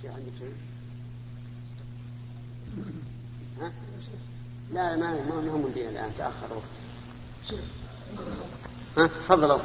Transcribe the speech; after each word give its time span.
شيء 0.00 0.10
عندك 0.10 0.32
شيء؟ 0.38 0.54
ها؟ 3.60 3.72
لا 4.72 4.96
ما 4.96 5.24
ما 5.24 5.50
هو 5.50 5.58
مدين 5.58 5.88
الآن 5.88 6.12
تأخر 6.18 6.52
وقت. 6.52 7.60
ها؟ 8.98 9.06
تفضلوا 9.06 9.58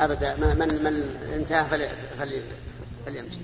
أبدا. 0.00 0.36
من 0.36 0.58
من, 0.58 0.84
من 0.84 0.92
انتهى 1.34 1.70
فلي 1.70 1.88
فلي 2.18 2.42
فليمشي. 3.06 3.38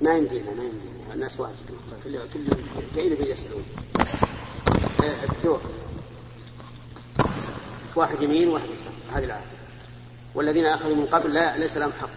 ما 0.00 0.16
يمدينا 0.16 0.50
ما 0.50 0.64
يمدينا. 0.64 1.14
الناس 1.14 1.40
واجد. 1.40 1.70
كل 2.04 2.18
كل 2.34 2.48
كل 2.94 3.30
يسألون. 3.30 3.64
الدور. 5.02 5.60
واحد 7.96 8.22
يمين 8.22 8.48
وواحد 8.48 8.70
يسار. 8.70 8.92
هذه 9.12 9.24
العادة. 9.24 9.61
والذين 10.34 10.66
أخذوا 10.66 10.96
من 10.96 11.06
قبل 11.06 11.34
لا 11.34 11.58
ليس 11.58 11.76
لهم 11.76 11.92
حق. 12.00 12.08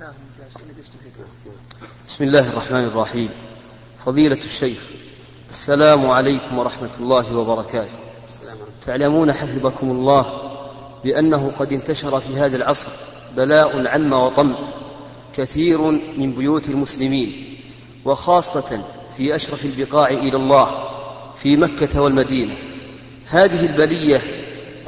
نعم 0.00 0.12
بسم 2.06 2.24
الله 2.24 2.48
الرحمن 2.48 2.84
الرحيم. 2.84 3.30
فضيلة 4.06 4.38
الشيخ 4.44 4.78
السلام 5.50 6.06
عليكم 6.06 6.58
ورحمة 6.58 6.90
الله 7.00 7.36
وبركاته. 7.36 7.98
السلام 8.24 8.56
عليكم. 8.56 8.72
تعلمون 8.86 9.32
حفظكم 9.32 9.90
الله 9.90 10.50
بأنه 11.04 11.52
قد 11.58 11.72
انتشر 11.72 12.20
في 12.20 12.36
هذا 12.36 12.56
العصر 12.56 12.90
بلاء 13.36 13.88
عم 13.88 14.12
وطم 14.12 14.54
كثير 15.36 15.80
من 16.16 16.32
بيوت 16.32 16.68
المسلمين 16.68 17.58
وخاصة 18.04 18.84
في 19.16 19.34
أشرف 19.34 19.64
البقاع 19.64 20.08
إلى 20.08 20.36
الله 20.36 20.88
في 21.36 21.56
مكة 21.56 22.00
والمدينة. 22.02 22.54
هذه 23.26 23.66
البلية 23.66 24.22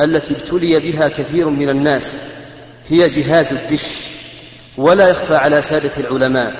التي 0.01 0.35
ابتلي 0.35 0.79
بها 0.79 1.09
كثير 1.09 1.49
من 1.49 1.69
الناس 1.69 2.21
هي 2.91 3.07
جهاز 3.07 3.53
الدش 3.53 4.07
ولا 4.77 5.09
يخفى 5.09 5.37
على 5.37 5.63
سادة 5.63 5.91
العلماء 5.99 6.55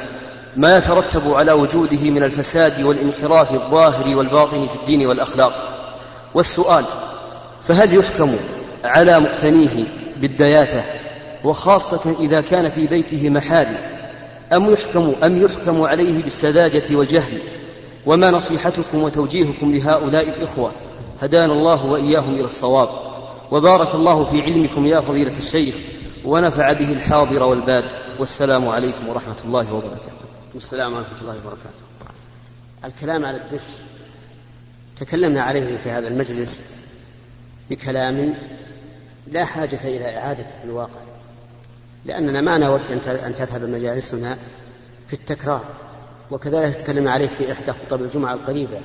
ما 0.57 0.77
يترتب 0.77 1.35
على 1.35 1.53
وجوده 1.53 2.11
من 2.11 2.23
الفساد 2.23 2.83
والانحراف 2.83 3.53
الظاهر 3.53 4.17
والباطن 4.17 4.67
في 4.67 4.75
الدين 4.75 5.07
والأخلاق. 5.07 5.77
والسؤال 6.35 6.85
فهل 7.63 7.95
يحكم 7.95 8.37
على 8.85 9.21
مقتنيه 9.21 9.85
بالدياثة 10.17 10.83
وخاصة 11.45 12.17
إذا 12.21 12.41
كان 12.41 12.71
في 12.71 12.87
بيته 12.87 13.31
محارم 13.31 13.77
أم 14.53 14.73
يحكم 14.73 15.15
أم 15.25 15.43
يحكم 15.45 15.83
عليه 15.83 16.23
بالسذاجة 16.23 16.97
والجهل؟ 16.97 17.39
وما 18.07 18.31
نصيحتكم 18.31 19.03
وتوجيهكم 19.03 19.73
لهؤلاء 19.73 20.29
الإخوة؟ 20.29 20.73
هدانا 21.23 21.53
الله 21.53 21.87
وإياهم 21.87 22.35
إلى 22.35 22.45
الصواب. 22.45 22.89
وبارك 23.51 23.95
الله 23.95 24.25
في 24.25 24.43
علمكم 24.43 24.87
يا 24.87 25.01
فضيلة 25.01 25.33
الشيخ. 25.39 25.75
ونفع 26.27 26.73
به 26.73 26.93
الحاضر 26.93 27.43
والباد 27.43 27.85
والسلام 28.19 28.69
عليكم 28.69 29.09
ورحمة 29.09 29.37
الله 29.45 29.73
وبركاته. 29.73 30.13
السلام 30.55 30.93
ورحمة 30.93 31.21
الله 31.21 31.35
وبركاته. 31.35 31.83
الكلام 32.85 33.25
على 33.25 33.37
الدش 33.37 33.63
تكلمنا 35.01 35.43
عليه 35.43 35.77
في 35.77 35.91
هذا 35.91 36.09
المجلس 36.09 36.63
بكلام 37.71 38.35
لا 39.27 39.45
حاجة 39.45 39.79
إلى 39.85 40.17
إعادته 40.17 40.59
في 40.63 40.65
الواقع 40.65 41.01
لأننا 42.05 42.41
ما 42.41 42.59
نود 42.59 42.81
أن 43.07 43.35
تذهب 43.35 43.63
مجالسنا 43.63 44.37
في 45.09 45.13
التكرار. 45.13 45.65
وكذلك 46.31 46.75
تكلمنا 46.75 47.11
عليه 47.11 47.29
في 47.39 47.53
إحدى 47.53 47.73
خطب 47.73 48.03
الجمعة 48.03 48.35
القريبة. 48.35 48.81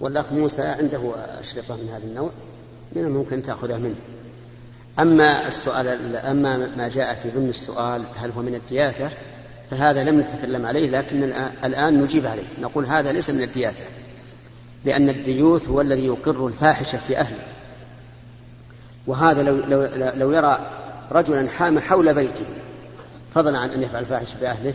والأخ 0.00 0.32
موسى 0.32 0.62
عنده 0.62 1.14
أشرطة 1.40 1.76
من 1.76 1.88
هذا 1.88 2.04
النوع 2.04 2.30
من 2.92 3.04
الممكن 3.04 3.42
تأخذها 3.42 3.78
منه. 3.78 3.96
أما 5.00 5.48
السؤال 5.48 6.16
أما 6.16 6.56
ما 6.76 6.88
جاء 6.88 7.18
في 7.22 7.30
ضمن 7.30 7.48
السؤال 7.48 8.02
هل 8.16 8.30
هو 8.30 8.42
من 8.42 8.54
الدياثة 8.54 9.10
فهذا 9.70 10.04
لم 10.04 10.20
نتكلم 10.20 10.66
عليه 10.66 10.90
لكن 10.90 11.32
الآن 11.64 12.02
نجيب 12.02 12.26
عليه. 12.26 12.46
نقول 12.60 12.86
هذا 12.86 13.12
ليس 13.12 13.30
من 13.30 13.42
الدياثة 13.42 13.84
لأن 14.84 15.08
الديوث 15.08 15.68
هو 15.68 15.80
الذي 15.80 16.06
يقر 16.06 16.46
الفاحشة 16.46 16.98
في 17.06 17.18
أهله. 17.18 17.44
وهذا 19.06 19.42
لو, 19.42 19.56
لو, 19.56 19.88
لو 20.14 20.32
يرى 20.32 20.70
رجلا 21.10 21.48
حام 21.48 21.78
حول 21.78 22.14
بيته 22.14 22.44
فضلا 23.34 23.58
عن 23.58 23.70
أن 23.70 23.82
يفعل 23.82 24.02
الفاحشة 24.02 24.38
بأهله 24.40 24.74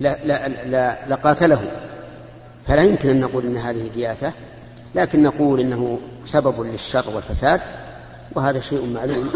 لا 0.00 0.18
لا 0.24 0.48
لا 0.48 0.98
لقاتله. 1.08 1.70
فلا 2.66 2.82
يمكن 2.82 3.08
أن 3.08 3.20
نقول 3.20 3.46
أن 3.46 3.56
هذه 3.56 3.90
دياثة 3.94 4.32
لكن 4.94 5.22
نقول 5.22 5.60
إنه 5.60 6.00
سبب 6.24 6.60
للشر 6.60 7.10
والفساد. 7.10 7.60
وهذا 8.34 8.60
شيء 8.60 8.86
معلوم. 8.86 9.30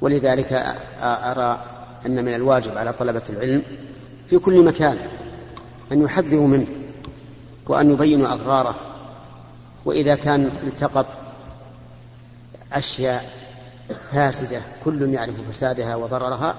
ولذلك 0.00 0.76
أرى 1.02 1.64
أن 2.06 2.24
من 2.24 2.34
الواجب 2.34 2.78
على 2.78 2.92
طلبة 2.92 3.22
العلم 3.30 3.62
في 4.30 4.38
كل 4.38 4.64
مكان 4.64 4.98
أن 5.92 6.02
يحذروا 6.02 6.46
منه 6.46 6.66
وأن 7.66 7.92
يبينوا 7.92 8.32
أضراره. 8.32 8.74
وإذا 9.84 10.14
كان 10.14 10.46
التقط 10.62 11.06
أشياء 12.72 13.30
فاسدة 14.12 14.60
كل 14.84 15.14
يعرف 15.14 15.34
فسادها 15.50 15.96
وضررها 15.96 16.54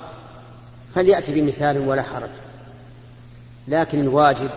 فليأتي 0.96 1.42
بمثال 1.42 1.88
ولا 1.88 2.02
حرج. 2.02 2.30
لكن 3.68 4.00
الواجب 4.00 4.50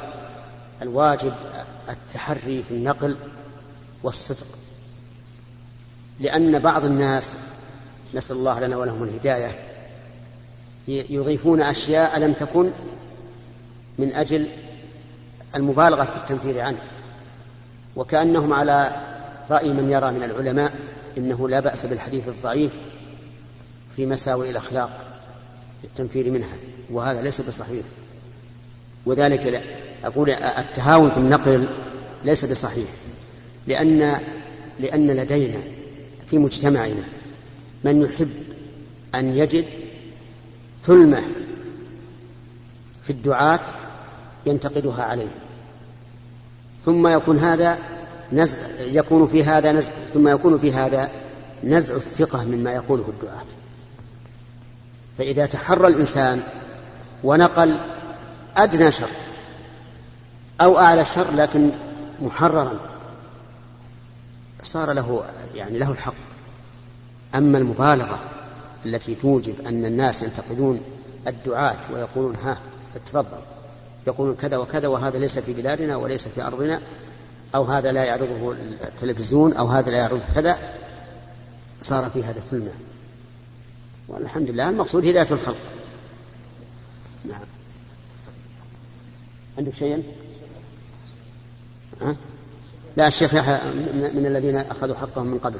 الواجب 0.82 1.32
التحري 1.88 2.62
في 2.62 2.70
النقل 2.70 3.16
والصدق. 4.02 4.46
لأن 6.20 6.58
بعض 6.58 6.84
الناس 6.84 7.36
نسأل 8.14 8.36
الله 8.36 8.60
لنا 8.60 8.76
ولهم 8.76 9.02
الهداية 9.02 9.58
يضيفون 10.88 11.62
أشياء 11.62 12.18
لم 12.18 12.32
تكن 12.32 12.70
من 13.98 14.14
أجل 14.14 14.48
المبالغة 15.56 16.04
في 16.04 16.16
التنفير 16.16 16.60
عنه. 16.60 16.78
وكأنهم 17.96 18.52
على 18.52 18.92
رأي 19.50 19.72
من 19.72 19.90
يرى 19.90 20.10
من 20.10 20.22
العلماء 20.22 20.72
إنه 21.18 21.48
لا 21.48 21.60
بأس 21.60 21.86
بالحديث 21.86 22.28
الضعيف 22.28 22.72
في 23.96 24.06
مساوئ 24.06 24.50
الأخلاق 24.50 24.90
التنفير 25.84 26.30
منها 26.30 26.56
وهذا 26.90 27.22
ليس 27.22 27.40
بصحيح. 27.40 27.84
وذلك 29.06 29.64
أقول 30.04 30.30
التهاون 30.30 31.10
في 31.10 31.16
النقل 31.16 31.68
ليس 32.24 32.44
بصحيح 32.44 32.88
لأن 33.66 34.20
لأن 34.78 35.06
لدينا 35.06 35.77
في 36.30 36.38
مجتمعنا. 36.38 37.04
من 37.84 38.02
يحب 38.02 38.30
أن 39.14 39.36
يجد 39.36 39.64
ثلمة 40.82 41.22
في 43.02 43.10
الدعاة 43.10 43.60
ينتقدها 44.46 45.02
عليه. 45.02 45.34
ثم 46.84 47.06
يكون 47.06 47.38
هذا 47.38 47.78
نزع 48.32 48.58
يكون 48.80 49.28
في 49.28 49.44
هذا 49.44 49.72
نزع 49.72 49.92
ثم 50.12 50.28
يكون 50.28 50.58
في 50.58 50.72
هذا 50.72 51.10
نزع 51.64 51.96
الثقة 51.96 52.44
مما 52.44 52.72
يقوله 52.72 53.08
الدعاة. 53.08 53.46
فإذا 55.18 55.46
تحرى 55.46 55.86
الإنسان 55.86 56.42
ونقل 57.24 57.80
أدنى 58.56 58.92
شر 58.92 59.10
أو 60.60 60.78
أعلى 60.78 61.04
شر 61.04 61.30
لكن 61.30 61.70
محررا 62.22 62.97
صار 64.62 64.92
له 64.92 65.24
يعني 65.54 65.78
له 65.78 65.92
الحق. 65.92 66.14
أما 67.34 67.58
المبالغة 67.58 68.18
التي 68.86 69.14
توجب 69.14 69.60
أن 69.66 69.84
الناس 69.84 70.22
ينتقدون 70.22 70.80
الدعاة 71.26 71.80
ويقولون 71.92 72.34
ها 72.36 72.58
تفضل. 73.06 73.38
يقولون 74.06 74.36
كذا 74.36 74.56
وكذا 74.56 74.88
وهذا 74.88 75.18
ليس 75.18 75.38
في 75.38 75.52
بلادنا 75.52 75.96
وليس 75.96 76.28
في 76.28 76.42
أرضنا 76.42 76.80
أو 77.54 77.64
هذا 77.64 77.92
لا 77.92 78.04
يعرضه 78.04 78.52
التلفزيون 78.52 79.52
أو 79.52 79.66
هذا 79.66 79.90
لا 79.90 79.96
يعرضه 79.96 80.22
كذا. 80.34 80.58
صار 81.82 82.10
في 82.10 82.24
هذا 82.24 82.40
ثلمة 82.40 82.72
والحمد 84.08 84.50
لله 84.50 84.68
المقصود 84.68 85.06
هداية 85.06 85.26
الخلق. 85.30 85.56
نعم. 87.24 87.40
عندك 89.58 89.74
شيئا؟ 89.74 90.02
ها؟ 92.00 92.16
لا 92.96 93.06
الشيخ 93.06 93.34
يحيى 93.34 93.58
من 94.14 94.26
الذين 94.26 94.58
أخذوا 94.58 94.96
حقهم 94.96 95.26
من 95.26 95.38
قبل. 95.38 95.58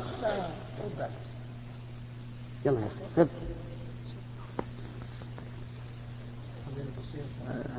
يلا 2.66 2.80
يا 2.80 2.86
أخي 2.86 3.16
خذ. 3.16 3.26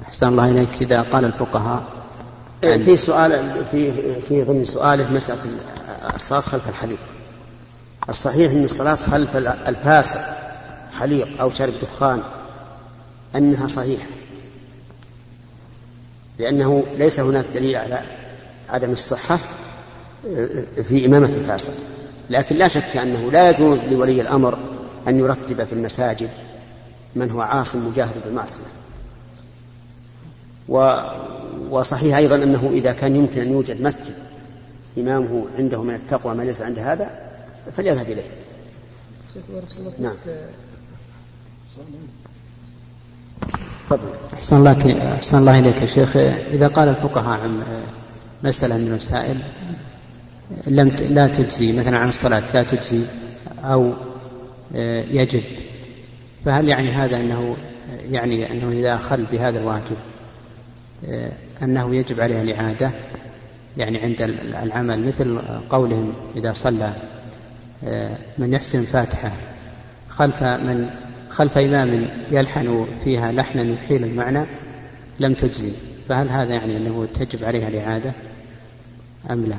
أحسن 0.08 0.28
الله 0.28 0.50
إليك. 0.50 0.82
إذا 0.82 1.02
قال 1.02 1.26
الفقهاء 1.26 1.84
إيه، 2.64 2.84
في 2.84 2.98
سؤال 2.98 3.66
في 3.72 4.22
في 4.22 4.44
ضمن 4.44 4.64
سؤاله 4.64 5.12
مسألة 5.12 5.40
الصلاة 6.16 6.40
خلف 6.40 6.70
الحليق. 6.70 7.00
الصحيح 8.10 8.52
أن 8.52 8.64
الصلاة 8.64 8.96
خلف 8.96 9.36
الفاسق 9.68 10.22
حليق 11.00 11.42
أو 11.42 11.50
شارب 11.50 11.74
دخان 11.82 12.24
أنها 13.36 13.68
صحيحة. 13.68 14.08
لأنه 16.40 16.86
ليس 16.98 17.20
هناك 17.20 17.46
دليل 17.54 17.76
على 17.76 18.04
عدم 18.70 18.92
الصحة 18.92 19.40
في 20.84 21.06
إمامة 21.06 21.28
الفاسق. 21.28 21.74
لكن 22.30 22.56
لا 22.56 22.68
شك 22.68 22.98
أنه 22.98 23.32
لا 23.32 23.50
يجوز 23.50 23.84
لولي 23.84 24.22
الأمر 24.22 24.58
أن 25.08 25.20
يرتب 25.20 25.64
في 25.64 25.74
المساجد 25.74 26.30
من 27.16 27.32
هو 27.32 27.42
عاص 27.42 27.76
مجاهد 27.76 28.16
بالمعصية. 28.26 28.64
و 30.70 30.92
وصحيح 31.70 32.18
أيضا 32.18 32.36
أنه 32.36 32.70
إذا 32.74 32.92
كان 32.92 33.16
يمكن 33.16 33.42
أن 33.42 33.52
يوجد 33.52 33.82
مسجد 33.82 34.14
إمامه 34.98 35.46
عنده 35.58 35.84
من 35.84 35.96
التقوى 35.96 36.36
ما 36.36 36.44
ليس 36.44 36.62
عند 36.62 36.80
هذا 36.80 37.12
فليذهب 37.78 38.06
إليه. 38.06 38.24
نعم. 40.00 40.16
تفضل. 43.90 44.14
أحسن 44.34 44.58
الله 44.58 45.16
أحسن 45.16 45.38
الله 45.38 45.60
إليك 45.60 45.82
يا 45.82 45.86
شيخ. 45.86 46.18
إذا 46.52 46.68
قال 46.68 46.90
الفقهاء 46.90 47.40
عن 47.40 47.64
مسألة 48.44 48.78
من 48.78 48.88
المسائل 48.88 49.38
لم 50.68 50.88
لا 50.88 51.28
تجزي 51.28 51.74
مثلا 51.74 51.98
عن 51.98 52.10
الصلاة 52.10 52.44
لا 52.54 52.64
تجزي 52.64 53.02
أو 53.64 53.94
يجب. 55.12 55.44
فهل 56.46 56.70
يعني 56.70 56.90
هذا 56.90 57.18
أنه 57.18 57.58
يعني 58.12 58.52
أنه 58.52 58.70
إذا 58.70 58.94
أخل 58.94 59.26
بهذا 59.32 59.60
الواجب 59.60 59.98
أنه 61.64 61.96
يجب 61.96 62.22
عليه 62.22 62.42
الإعادة؟ 62.42 62.92
يعني 63.78 64.00
عند 64.02 64.22
العمل 64.64 65.08
مثل 65.08 65.40
قولهم 65.70 66.14
إذا 66.36 66.54
صلى 66.54 66.94
من 68.38 68.54
يحسن 68.54 68.80
الفاتحة 68.80 69.32
خلف 70.10 70.44
من 70.44 70.90
خلف 71.30 71.58
إمام 71.58 72.10
يلحن 72.32 72.88
فيها 73.04 73.32
لحنا 73.32 73.62
يحيل 73.62 74.04
المعنى 74.04 74.46
لم 75.20 75.34
تجزي. 75.34 75.72
فهل 76.10 76.30
هذا 76.30 76.54
يعني 76.54 76.78
أنه 76.78 77.08
تجب 77.14 77.46
عليها 77.46 77.68
الإعادة 77.68 78.14
أم 79.32 79.46
لا؟ 79.46 79.56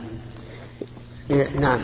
إيه، 1.31 1.61
نعم. 1.61 1.83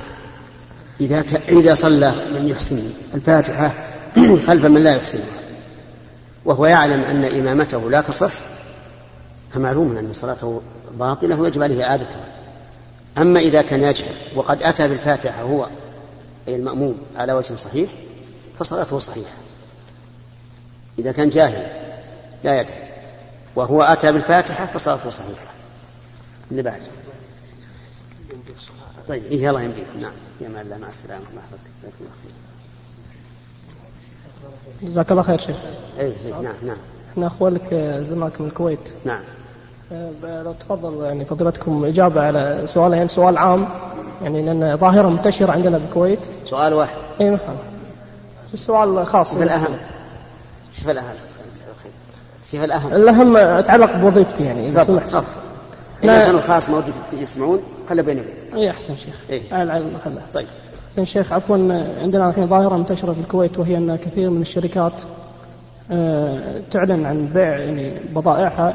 إذا 1.01 1.23
ك... 1.23 1.35
إذا 1.49 1.75
صلى 1.75 2.15
من 2.35 2.49
يحسن 2.49 2.91
الفاتحة 3.15 3.75
خلف 4.47 4.65
من 4.65 4.83
لا 4.83 4.97
يحسنها 4.97 5.25
وهو 6.45 6.67
يعلم 6.67 7.01
أن 7.01 7.25
إمامته 7.25 7.91
لا 7.91 8.01
تصح 8.01 8.33
فمعلوم 9.53 9.97
أن 9.97 10.13
صلاته 10.13 10.61
باطلة 10.99 11.41
ويجب 11.41 11.63
عليه 11.63 11.85
إعادتها. 11.85 12.25
أما 13.19 13.41
إذا 13.41 13.63
كان 13.63 13.83
يجهل 13.83 14.15
وقد 14.35 14.63
أتى 14.63 14.89
بالفاتحة 14.89 15.43
هو 15.43 15.69
أي 16.49 16.57
المأموم 16.57 16.99
على 17.17 17.33
وجه 17.33 17.55
صحيح 17.55 17.91
فصلاته 18.59 18.99
صحيحة. 18.99 19.37
إذا 20.99 21.13
كان 21.13 21.29
جاهل 21.29 21.67
لا 22.45 22.61
يدري 22.61 22.86
وهو 23.57 23.83
أتى 23.83 24.13
بالفاتحة 24.13 24.67
فصلاته 24.67 25.11
صحيحة. 25.11 25.53
اللي 26.51 26.63
بعد. 26.63 26.81
طيب 29.09 29.25
إيه 29.25 29.43
يلا 29.43 29.61
يمديكم 29.61 30.01
نعم. 30.01 30.13
يا 30.41 30.63
الله 30.63 30.79
مع 30.79 30.89
السلامة. 30.89 31.23
الله 31.31 31.41
يحفظك 31.41 31.65
جزاك 31.79 31.93
الله 32.01 32.11
خير. 32.23 32.33
جزاك 34.91 35.11
الله 35.11 35.23
خير 35.23 35.39
شيخ. 35.39 35.57
اي 36.01 36.15
نعم 36.31 36.55
نعم. 36.63 36.77
إحنا 37.13 37.27
اخوانك 37.27 37.75
زملائك 38.03 38.41
من 38.41 38.47
الكويت. 38.47 38.89
نعم. 39.05 39.23
لو 40.23 40.53
تفضل 40.53 41.05
يعني 41.05 41.25
فضيلتكم 41.25 41.85
إجابة 41.85 42.27
على 42.27 42.63
سؤالين 42.67 42.97
يعني 42.97 43.09
سؤال 43.09 43.39
عام. 43.39 43.69
يعني 44.23 44.43
لأن 44.43 44.77
ظاهرة 44.77 45.09
منتشرة 45.09 45.53
عندنا 45.53 45.79
بالكويت. 45.79 46.27
سؤال 46.45 46.75
واحد. 46.75 46.97
اي 47.21 47.31
مثلا 47.31 47.57
السؤال 48.55 49.07
خاص. 49.07 49.33
شوف 49.33 49.43
الأهم. 49.43 49.77
شوف 50.73 50.89
الاهم 50.89 51.15
شوف 52.53 52.65
الأهم. 52.65 52.93
الاهم 52.93 53.37
أتعلق 53.37 53.97
بوظيفتي 53.97 54.45
يعني 54.45 54.69
إذا 54.69 54.85
سمحت. 54.85 55.09
تفضل. 55.09 55.25
الانسان 56.05 56.35
الخاص 56.35 56.71
ما 56.71 56.77
ودك 56.77 56.95
يسمعون 57.13 57.61
خلى 57.89 58.03
بيني 58.03 58.21
وبينك. 58.21 58.55
اي 58.55 58.71
أحسن 58.71 58.97
شيخ. 58.97 59.23
إيه؟ 59.31 59.55
على 59.55 59.91
خله 60.05 60.23
طيب. 60.35 60.47
زين 60.97 61.05
شيخ 61.05 61.33
عفوا 61.33 61.57
عندنا 62.03 62.29
الحين 62.29 62.47
ظاهرة 62.47 62.77
منتشرة 62.77 63.13
في 63.13 63.21
الكويت 63.21 63.59
وهي 63.59 63.77
أن 63.77 63.97
كثير 63.97 64.31
من 64.31 64.43
الشركات 64.43 64.93
آه، 65.91 66.63
تعلن 66.71 67.07
عن 67.07 67.27
بيع 67.27 67.59
يعني 67.59 68.01
بضائعها 68.15 68.75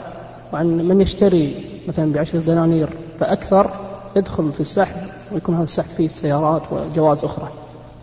وعن 0.53 0.67
من 0.67 1.01
يشتري 1.01 1.65
مثلا 1.87 2.13
بعشر 2.13 2.37
دنانير 2.39 2.89
فأكثر 3.19 3.71
يدخل 4.15 4.51
في 4.53 4.59
السحب 4.59 4.95
ويكون 5.31 5.55
هذا 5.55 5.63
السحب 5.63 5.89
فيه 5.97 6.07
سيارات 6.07 6.61
وجواز 6.71 7.23
أخرى. 7.23 7.47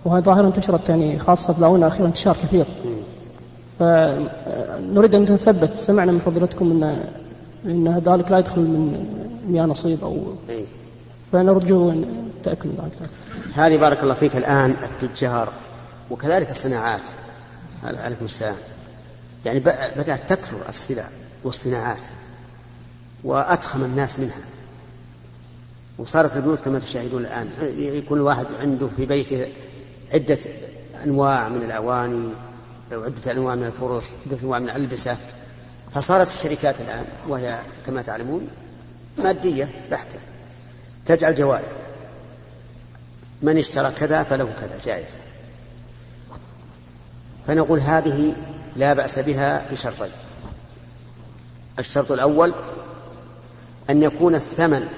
وهذه 0.04 0.22
ظاهرة 0.22 0.46
انتشرت 0.46 0.88
يعني 0.88 1.18
خاصة 1.18 1.52
في 1.52 1.58
الاونه 1.58 1.86
الاخيره 1.86 2.06
انتشار 2.06 2.36
كثير. 2.36 2.66
فنريد 3.78 5.14
أن 5.14 5.22
نثبت 5.22 5.76
سمعنا 5.76 6.12
من 6.12 6.18
فضيلتكم 6.18 6.70
ان 6.70 7.04
إن 7.64 7.98
ذلك 7.98 8.30
لا 8.30 8.38
يدخل 8.38 8.60
من 8.60 9.06
مياه 9.48 9.64
نصيب 9.64 10.04
أو 10.04 10.34
إيه. 10.48 10.64
فنرجو 11.32 11.90
أن 11.90 12.30
تأكلوا 12.44 12.74
ذلك 12.74 13.10
هذه 13.54 13.76
بارك 13.76 14.02
الله 14.02 14.14
فيك 14.14 14.36
الآن 14.36 14.76
التجار 14.82 15.52
وكذلك 16.10 16.50
الصناعات. 16.50 17.02
عليكم 17.84 18.24
السلام. 18.24 18.56
يعني 19.46 19.60
بدأت 19.96 20.28
تكثر 20.28 20.56
السلع 20.68 21.04
والصناعات 21.44 22.08
وأتخم 23.24 23.84
الناس 23.84 24.20
منها. 24.20 24.40
وصارت 25.98 26.36
البيوت 26.36 26.60
كما 26.60 26.78
تشاهدون 26.78 27.22
الآن 27.22 27.48
يكون 27.78 28.18
الواحد 28.18 28.46
عنده 28.60 28.88
في 28.96 29.06
بيته 29.06 29.46
عدة 30.14 30.38
أنواع 31.04 31.48
من 31.48 31.62
الأواني 31.62 32.28
عدة 32.92 33.32
أنواع 33.32 33.54
من 33.54 33.64
الفرش 33.64 34.04
عدة 34.26 34.38
أنواع 34.42 34.58
من 34.58 34.70
الألبسة 34.70 35.16
فصارت 35.94 36.34
الشركات 36.34 36.80
الآن 36.80 37.04
وهي 37.28 37.58
كما 37.86 38.02
تعلمون 38.02 38.48
مادية 39.18 39.68
بحتة 39.90 40.18
تجعل 41.06 41.34
جوائز. 41.34 41.64
من 43.42 43.58
اشترى 43.58 43.90
كذا 43.90 44.22
فله 44.22 44.52
كذا 44.60 44.80
جائزة. 44.84 45.18
فنقول 47.46 47.80
هذه 47.80 48.34
لا 48.76 48.92
بأس 48.92 49.18
بها 49.18 49.72
بشرطين 49.72 50.10
الشرط 51.78 52.12
الأول 52.12 52.54
أن 53.90 54.02
يكون 54.02 54.34
الثمن 54.34 54.88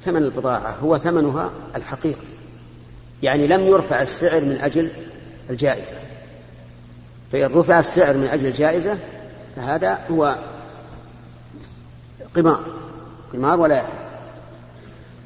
ثمن 0.00 0.22
البضاعة 0.22 0.76
هو 0.82 0.98
ثمنها 0.98 1.50
الحقيقي. 1.76 2.26
يعني 3.22 3.46
لم 3.46 3.60
يرفع 3.60 4.02
السعر 4.02 4.40
من 4.40 4.58
أجل 4.62 4.90
الجائزة. 5.50 5.96
فإن 7.32 7.52
رفع 7.52 7.78
السعر 7.78 8.16
من 8.16 8.26
أجل 8.26 8.46
الجائزة 8.46 8.98
فهذا 9.56 10.04
هو 10.10 10.36
قمار. 12.34 12.64
قمار 13.32 13.60
ولا 13.60 13.86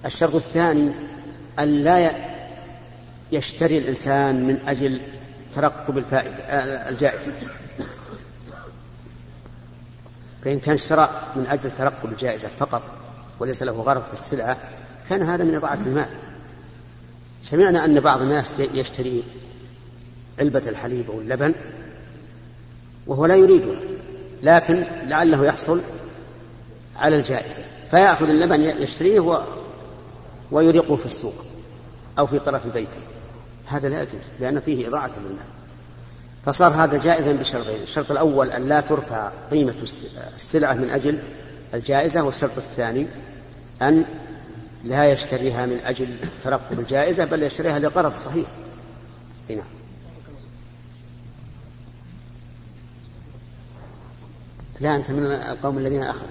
الشرط 0.07 0.35
الثاني 0.35 0.93
أن 1.59 1.69
لا 1.69 2.11
يشتري 3.33 3.79
الإنسان 3.79 4.47
من 4.47 4.59
أجل 4.69 5.01
ترقب 5.55 5.99
الفائدة 5.99 6.35
الجائزة. 6.89 7.33
فإن 10.45 10.59
كان 10.59 10.75
اشترى 10.75 11.11
من 11.37 11.47
أجل 11.47 11.71
ترقب 11.71 12.13
الجائزة 12.13 12.49
فقط 12.59 12.83
وليس 13.41 13.63
له 13.63 13.73
غرض 13.73 14.03
في 14.03 14.13
السلعة 14.13 14.57
كان 15.11 15.23
هذا 15.23 15.45
من 15.45 15.55
إضاعة 15.55 15.79
المال. 15.87 16.09
سمعنا 17.43 17.85
أن 17.85 18.01
بعض 18.01 18.23
الناس 18.23 18.61
يشتري 18.75 19.25
علبة 20.39 20.63
الحليب 20.69 21.11
أو 21.11 21.21
اللبن 21.21 21.55
وهو 23.07 23.27
لا 23.27 23.37
يريدها 23.37 23.81
لكن 24.43 24.85
لعله 25.07 25.45
يحصل 25.45 25.81
على 26.97 27.17
الجائزة. 27.17 27.63
فيأخذ 27.91 28.29
اللبن 28.29 28.61
يشتريه 28.61 29.21
و... 29.21 29.43
ويريقه 30.51 30.97
في 30.97 31.07
السوق 31.07 31.45
أو 32.19 32.27
في 32.27 32.39
طرف 32.39 32.67
بيته. 32.67 33.01
هذا 33.67 33.89
لا 33.89 34.03
يجوز 34.03 34.33
لأن 34.41 34.61
فيه 34.61 34.89
إضاعة 34.89 35.11
للمال 35.19 35.45
فصار 36.47 36.73
هذا 36.73 36.99
جائزا 36.99 37.33
بشرطين. 37.33 37.83
الشرط 37.83 38.11
الأول 38.11 38.51
أن 38.51 38.69
لا 38.69 38.81
ترفع 38.81 39.31
قيمة 39.51 39.75
السلعة 40.35 40.75
من 40.75 40.91
أجل 40.91 41.19
الجائزة 41.75 42.23
والشرط 42.23 42.57
الثاني 42.57 43.07
أن 43.83 44.05
لا 44.85 45.13
يشتريها 45.13 45.67
من 45.67 45.81
أجل 45.85 46.17
ترقب 46.45 46.81
الجائزة 46.81 47.25
بل 47.25 47.43
يشتريها 47.43 47.79
لغرض 47.79 48.17
صحيح. 48.17 48.47
نعم. 49.49 49.80
لا 54.81 54.97
أنت 54.97 55.11
من 55.11 55.25
القوم 55.27 55.79
الذين 55.79 56.03
أخذوا 56.03 56.29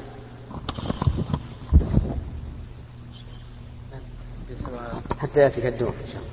حتى 5.20 5.39
يأتيك 5.41 5.65
الدور 5.65 5.89
إن 5.89 6.08
شاء 6.13 6.22
الله. 6.22 6.29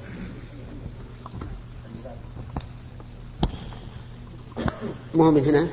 مو 5.14 5.30
من 5.30 5.44
هنا؟ 5.44 5.68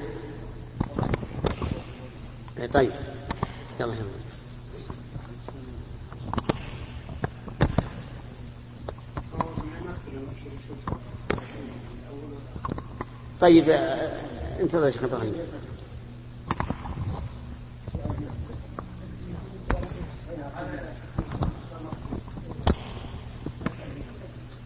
إيه، 2.57 2.67
طيب. 2.67 2.91
يلا 3.79 3.93
يلا. 3.93 4.05
طيب 13.41 13.69
آه، 13.69 14.21
انتظر 14.61 14.91
شيخ 14.91 15.03
إبراهيم. 15.03 15.33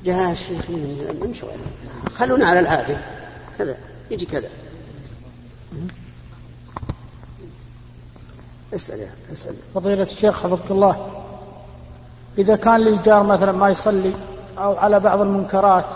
يا 0.08 0.34
شيخ 0.34 0.70
نمشوا 0.70 1.50
خلونا 2.16 2.46
على 2.46 2.60
العادة. 2.60 2.98
كذا 3.58 3.78
يجي 4.12 4.26
كذا. 4.26 4.50
اسأل 8.76 9.00
يا 9.00 9.10
اسأل. 9.32 9.56
فضيلة 9.76 10.04
الشيخ 10.04 10.44
حفظك 10.44 10.72
الله. 10.72 11.08
إذا 12.38 12.56
كان 12.56 12.78
لي 12.78 12.98
جار 12.98 13.24
مثلا 13.24 13.52
ما 13.52 13.70
يصلي 13.70 14.14
أو 14.58 14.76
على 14.76 15.00
بعض 15.00 15.22
المنكرات 15.22 15.94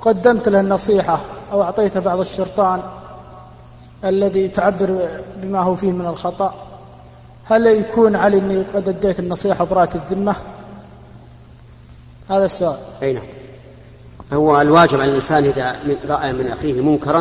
قدمت 0.00 0.48
له 0.48 0.60
النصيحة 0.60 1.20
أو 1.52 1.62
أعطيته 1.62 2.00
بعض 2.00 2.20
الشرطان 2.20 2.82
الذي 4.04 4.48
تعبر 4.48 5.20
بما 5.36 5.60
هو 5.60 5.74
فيه 5.74 5.92
من 5.92 6.06
الخطأ 6.06 6.54
هل 7.44 7.66
يكون 7.66 8.16
علي 8.16 8.38
أني 8.38 8.62
قد 8.62 8.88
أديت 8.88 9.18
النصيحة 9.18 9.64
براءة 9.64 9.96
الذمة؟ 9.96 10.36
هذا 12.30 12.44
السؤال. 12.44 12.78
أي 13.02 13.12
نعم. 13.12 13.24
هو 14.32 14.60
الواجب 14.60 15.00
على 15.00 15.10
الإنسان 15.10 15.44
إذا 15.44 15.76
رأى 16.08 16.32
من 16.32 16.46
أخيه 16.46 16.80
منكرا 16.80 17.18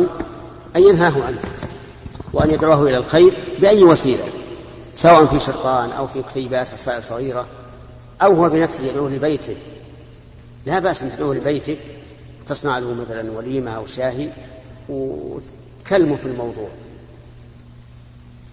أن 0.76 0.84
ينهاه 0.84 1.24
عنه 1.24 1.42
وأن 2.34 2.52
يدعوه 2.52 2.82
إلى 2.82 2.98
الخير 2.98 3.34
بأي 3.60 3.84
وسيلة؟ 3.84 4.24
سواء 4.96 5.26
في 5.26 5.40
شرطان 5.40 5.92
أو 5.92 6.08
في 6.08 6.24
كتيبات 6.24 6.74
رسائل 6.74 7.04
صغيرة 7.04 7.46
أو 8.22 8.34
هو 8.34 8.50
بنفسه 8.50 8.86
يدعوه 8.86 9.10
لبيته. 9.10 9.56
لا 10.66 10.80
بأس 10.80 11.04
أن 11.04 11.12
تدعوه 11.12 11.36
لبيتك 11.36 11.78
تصنع 12.48 12.78
له 12.78 12.94
مثلا 12.94 13.32
وليمة 13.32 13.72
أو 13.72 13.86
شاهي 13.86 14.30
وتكلمه 14.90 16.16
في 16.16 16.26
الموضوع. 16.26 16.70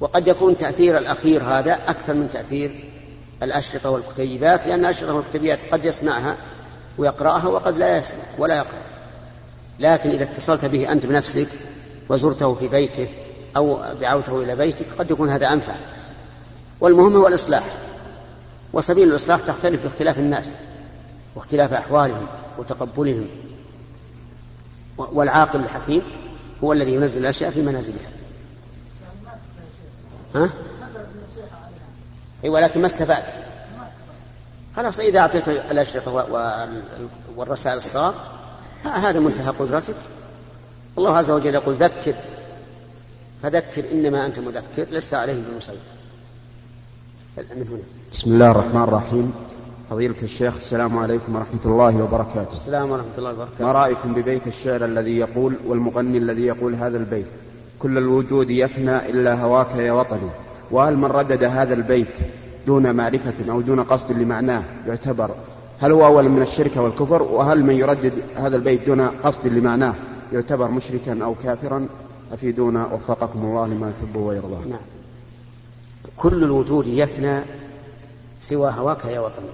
وقد 0.01 0.29
يكون 0.29 0.57
تأثير 0.57 0.99
الأخير 0.99 1.43
هذا 1.43 1.75
أكثر 1.75 2.15
من 2.15 2.31
تأثير 2.31 2.88
الأشرطة 3.43 3.91
والكتيبات 3.91 4.67
لأن 4.67 4.81
الأشرطة 4.81 5.15
والكتيبات 5.15 5.73
قد 5.73 5.85
يسمعها 5.85 6.37
ويقرأها 6.99 7.49
وقد 7.49 7.79
لا 7.79 7.97
يسمع 7.97 8.21
ولا 8.39 8.57
يقرأ. 8.57 8.83
لكن 9.79 10.11
إذا 10.11 10.25
اتصلت 10.25 10.65
به 10.65 10.93
أنت 10.93 11.07
بنفسك 11.07 11.49
وزرته 12.09 12.55
في 12.55 12.69
بيته 12.69 13.09
أو 13.57 13.93
دعوته 14.01 14.43
إلى 14.43 14.57
بيتك 14.57 14.87
قد 14.99 15.11
يكون 15.11 15.29
هذا 15.29 15.53
أنفع. 15.53 15.75
والمهم 16.81 17.17
هو 17.17 17.29
الإصلاح. 17.29 17.77
وسبيل 18.73 19.09
الإصلاح 19.09 19.41
تختلف 19.41 19.83
باختلاف 19.83 20.19
الناس 20.19 20.51
واختلاف 21.37 21.73
أحوالهم 21.73 22.27
وتقبلهم. 22.59 23.27
والعاقل 24.99 25.61
الحكيم 25.61 26.03
هو 26.65 26.73
الذي 26.73 26.95
ينزل 26.95 27.21
الأشياء 27.21 27.51
في 27.51 27.63
منازلها. 27.63 28.11
ها؟ 30.35 30.51
أي 32.45 32.49
ولكن 32.49 32.81
ما 32.81 32.87
استفاد. 32.87 33.23
خلاص 34.77 35.01
إذا 35.01 35.19
أعطيت 35.19 35.49
الأشرطة 35.49 36.27
والرسائل 37.37 37.79
الصغار 37.79 38.15
هذا 38.85 39.21
منتهى 39.21 39.51
قدرتك. 39.51 39.95
الله 40.99 41.17
عز 41.17 41.31
وجل 41.31 41.55
يقول 41.55 41.75
ذكر. 41.75 42.15
فذكر 43.43 43.85
إنما 43.93 44.27
أنت 44.27 44.39
مذكر 44.39 44.87
لست 44.91 45.15
عليهم 45.15 45.45
بمسيطر. 45.53 45.79
من 47.39 47.69
هنا. 47.69 47.83
بسم 48.13 48.31
الله 48.31 48.51
الرحمن 48.51 48.83
الرحيم. 48.83 49.35
فضيلة 49.91 50.23
الشيخ 50.23 50.55
السلام 50.55 50.99
عليكم 50.99 51.37
ورحمة 51.37 51.61
الله 51.65 52.03
وبركاته. 52.03 52.53
السلام 52.53 52.91
ورحمة 52.91 53.19
الله 53.19 53.33
وبركاته. 53.33 53.65
ما 53.65 53.73
رأيكم 53.73 54.15
ببيت 54.15 54.47
الشعر 54.47 54.85
الذي 54.85 55.19
يقول 55.19 55.59
والمغني 55.67 56.19
الذي 56.19 56.47
يقول 56.47 56.75
هذا 56.75 56.97
البيت؟ 56.97 57.27
كل 57.79 57.99
الوجود 57.99 58.51
يفنى 58.51 59.11
إلا 59.11 59.35
هواك 59.35 59.75
يا 59.75 59.93
وطني. 59.93 60.31
وهل 60.71 60.97
من 60.97 61.05
ردد 61.05 61.45
هذا 61.45 61.75
البيت 61.75 62.17
دون 62.67 62.95
معرفة 62.95 63.53
أو 63.53 63.61
دون 63.61 63.81
قصد 63.83 64.13
لمعناه 64.13 64.65
يعتبر 64.87 65.35
هل 65.81 65.93
هو 65.93 66.07
أول 66.07 66.29
من 66.29 66.43
الشرك 66.43 66.77
والكفر؟ 66.77 67.23
وهل 67.23 67.65
من 67.65 67.75
يردد 67.75 68.13
هذا 68.37 68.57
البيت 68.57 68.87
دون 68.87 69.01
قصد 69.01 69.47
لمعناه 69.47 69.95
يعتبر 70.33 70.71
مشركا 70.71 71.25
أو 71.25 71.35
كافرا؟ 71.35 71.89
أفيدونا 72.33 72.87
وفقكم 72.87 73.43
الله 73.43 73.67
لما 73.67 73.91
يحبه 73.91 74.21
ويرضاه 74.21 74.65
نعم. 74.71 74.81
كل 76.17 76.45
الوجود 76.45 76.87
يفنى 76.87 77.43
سوى 78.41 78.73
هواك 78.77 79.05
يا 79.05 79.21
وطني. 79.21 79.49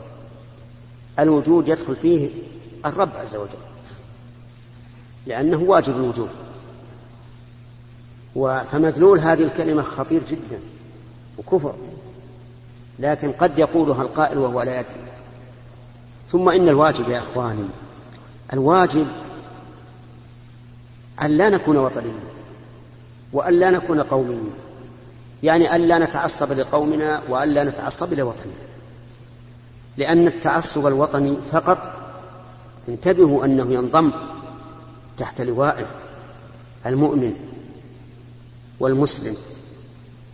الوجود 1.18 1.68
يدخل 1.68 1.96
فيه 1.96 2.30
الرب 2.86 3.10
عز 3.22 3.36
وجل 3.36 3.58
لأنه 5.26 5.62
واجب 5.62 5.96
الوجود. 5.96 6.28
فمدلول 8.66 9.18
هذه 9.18 9.42
الكلمة 9.42 9.82
خطير 9.82 10.22
جدا. 10.28 10.60
وكفر. 11.38 11.74
لكن 12.98 13.32
قد 13.32 13.58
يقولها 13.58 14.02
القائل 14.02 14.38
وهو 14.38 14.62
لا 14.62 14.80
يدري. 14.80 14.94
ثم 16.28 16.48
إن 16.48 16.68
الواجب 16.68 17.08
يا 17.08 17.18
إخواني 17.18 17.68
الواجب 18.52 19.06
أن 21.22 21.30
لا 21.30 21.48
نكون 21.48 21.76
وطنيين 21.76 22.20
وأن 23.32 23.54
لا 23.54 23.70
نكون 23.70 24.00
قوميين. 24.00 24.50
يعني 25.42 25.74
أن 25.74 25.80
لا 25.80 25.98
نتعصب 25.98 26.52
لقومنا 26.52 27.22
وأن 27.28 27.48
لا 27.48 27.64
نتعصب 27.64 28.14
لوطننا. 28.14 28.54
لأن 29.96 30.26
التعصب 30.26 30.86
الوطني 30.86 31.38
فقط 31.52 31.78
انتبهوا 32.88 33.44
أنه 33.44 33.72
ينضم 33.72 34.12
تحت 35.18 35.40
لوائه 35.40 35.86
المؤمن 36.86 37.34
والمسلم 38.80 39.36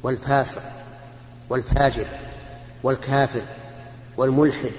والفاسق. 0.02 0.62
والفاجر 1.50 2.06
والكافر 2.82 3.42
والملحد 4.16 4.72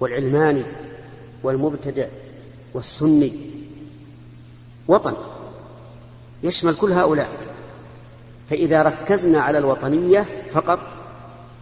والعلماني 0.00 0.64
والمبتدع 1.42 2.08
والسني. 2.74 3.32
وطن. 4.88 5.14
يشمل 6.42 6.74
كل 6.74 6.92
هؤلاء. 6.92 7.28
فإذا 8.50 8.82
ركزنا 8.82 9.40
على 9.40 9.58
الوطنية 9.58 10.26
فقط 10.50 10.78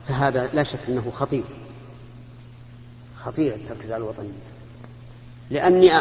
فهذا 0.08 0.50
لا 0.52 0.62
شك 0.62 0.78
أنه 0.88 1.10
خطير. 1.10 1.44
خطير 3.22 3.54
التركيز 3.54 3.92
على 3.92 4.02
الوطنية. 4.02 4.32
لأني 5.50 5.92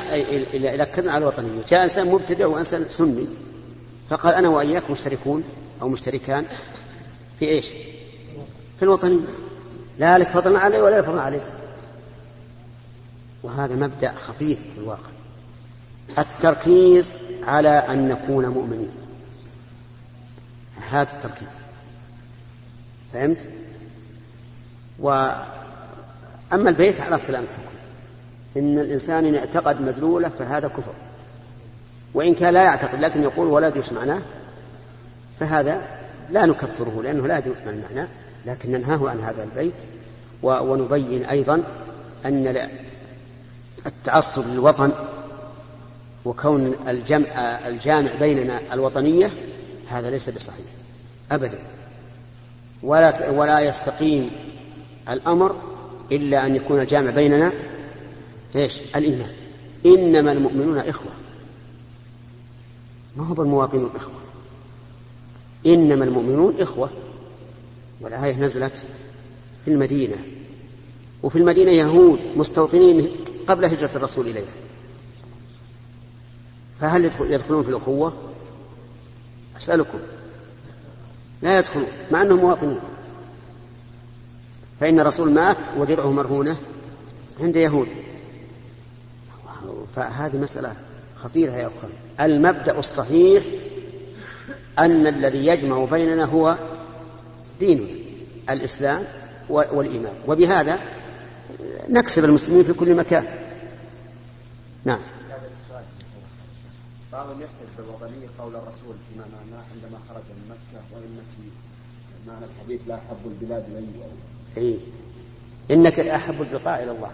إذا 0.53 0.75
ركزنا 0.75 1.11
على 1.11 1.21
الوطنية 1.21 1.63
جاء 1.69 1.83
إنسان 1.83 2.07
مبتدع 2.07 2.45
وإنسان 2.45 2.85
سني 2.89 3.25
فقال 4.09 4.35
أنا 4.35 4.49
وإياك 4.49 4.91
مشتركون 4.91 5.43
أو 5.81 5.89
مشتركان 5.89 6.45
في 7.39 7.45
إيش؟ 7.49 7.65
في 8.77 8.83
الوطنية 8.83 9.19
لا 9.97 10.17
لك 10.17 10.29
فضل 10.29 10.55
علي 10.55 10.81
ولا 10.81 11.01
فضل 11.01 11.19
عليه. 11.19 11.43
وهذا 13.43 13.75
مبدأ 13.75 14.11
خطير 14.11 14.55
في 14.55 14.79
الواقع. 14.81 15.09
التركيز 16.17 17.11
على 17.43 17.69
أن 17.69 18.07
نكون 18.07 18.47
مؤمنين. 18.47 18.91
هذا 20.89 21.13
التركيز. 21.13 21.47
فهمت؟ 23.13 23.37
وأما 24.99 25.49
البيت 26.51 27.01
عرفت 27.01 27.29
الآن 27.29 27.43
الحكم. 27.43 27.63
إن 28.57 28.79
الإنسان 28.79 29.25
إن 29.25 29.35
اعتقد 29.35 29.81
مدلوله 29.81 30.29
فهذا 30.29 30.67
كفر. 30.67 30.93
وإن 32.13 32.33
كان 32.33 32.53
لا 32.53 32.63
يعتقد 32.63 32.99
لكن 32.99 33.23
يقول 33.23 33.47
ولا 33.47 33.67
يدرس 33.67 33.93
معناه 33.93 34.21
فهذا 35.39 35.81
لا 36.29 36.45
نكفره 36.45 37.01
لأنه 37.03 37.27
لا 37.27 37.37
يدرك 37.37 37.57
المعنى. 37.67 38.07
لكن 38.45 38.71
ننهاه 38.71 39.09
عن 39.09 39.19
هذا 39.19 39.43
البيت 39.43 39.75
ونبين 40.43 41.25
أيضا 41.25 41.63
أن 42.25 42.69
التعصب 43.85 44.47
للوطن 44.47 44.91
وكون 46.25 46.75
الجمع 46.87 47.27
الجامع 47.67 48.11
بيننا 48.19 48.73
الوطنية 48.73 49.33
هذا 49.87 50.09
ليس 50.09 50.29
بصحيح 50.29 50.65
أبدا. 51.31 51.59
ولا 52.83 53.29
ولا 53.29 53.59
يستقيم 53.59 54.31
الأمر 55.09 55.55
إلا 56.11 56.45
أن 56.45 56.55
يكون 56.55 56.81
الجامع 56.81 57.11
بيننا 57.11 57.51
إيش؟ 58.55 58.81
الإيمان. 58.95 59.31
إنما 59.85 60.31
المؤمنون 60.31 60.77
إخوة. 60.77 61.11
ما 63.15 63.27
هو 63.27 63.43
المواطنون 63.43 63.91
إخوة؟ 63.95 64.13
إنما 65.65 66.05
المؤمنون 66.05 66.55
إخوة. 66.59 66.89
والآية 68.01 68.39
نزلت 68.39 68.77
في 69.65 69.71
المدينة. 69.71 70.15
وفي 71.23 71.37
المدينة 71.37 71.71
يهود 71.71 72.19
مستوطنين 72.35 73.11
قبل 73.47 73.65
هجرة 73.65 73.89
الرسول 73.95 74.27
إليها. 74.27 74.53
فهل 76.81 77.11
يدخلون 77.19 77.63
في 77.63 77.69
الأخوة؟ 77.69 78.13
أسألكم. 79.57 79.99
لا 81.41 81.59
يدخلون 81.59 81.87
مع 82.11 82.21
أنهم 82.21 82.39
مواطنون. 82.39 82.79
فإن 84.79 84.99
الرسول 84.99 85.31
مات 85.31 85.57
ودرعه 85.77 86.11
مرهونة 86.11 86.57
عند 87.39 87.55
يهود. 87.55 87.87
فهذه 89.95 90.37
مسألة 90.37 90.75
خطيرة 91.23 91.51
يا 91.51 91.67
أخوان. 91.67 91.93
المبدأ 92.19 92.79
الصحيح 92.79 93.43
أن 94.79 95.07
الذي 95.07 95.45
يجمع 95.47 95.85
بيننا 95.85 96.25
هو 96.25 96.57
ديننا 97.59 97.93
الإسلام 98.49 99.03
والإيمان. 99.49 100.15
وبهذا 100.27 100.79
نكسب 101.89 102.25
المسلمين 102.25 102.63
في 102.63 102.73
كل 102.73 102.95
مكان. 102.95 103.25
نعم. 104.85 104.99
بعضهم 107.13 107.41
يحتج 107.41 107.67
بالوطنية 107.77 108.27
قول 108.39 108.55
الرسول 108.55 108.95
فيما 109.09 109.25
معناه 109.25 109.63
عندما 109.73 109.99
خرج 110.09 110.23
من 110.29 110.49
مكة 110.49 110.83
وإن 110.95 111.19
في 111.37 111.49
معنى 112.27 112.45
الحديث 112.45 112.81
لا 112.87 112.95
أحب 112.95 113.17
البلاد 113.25 113.65
إلي 113.71 113.87
إيه. 114.57 114.77
إنك 115.71 115.99
أحب 115.99 116.41
البقاع 116.41 116.83
إلى 116.83 116.91
الله. 116.91 117.11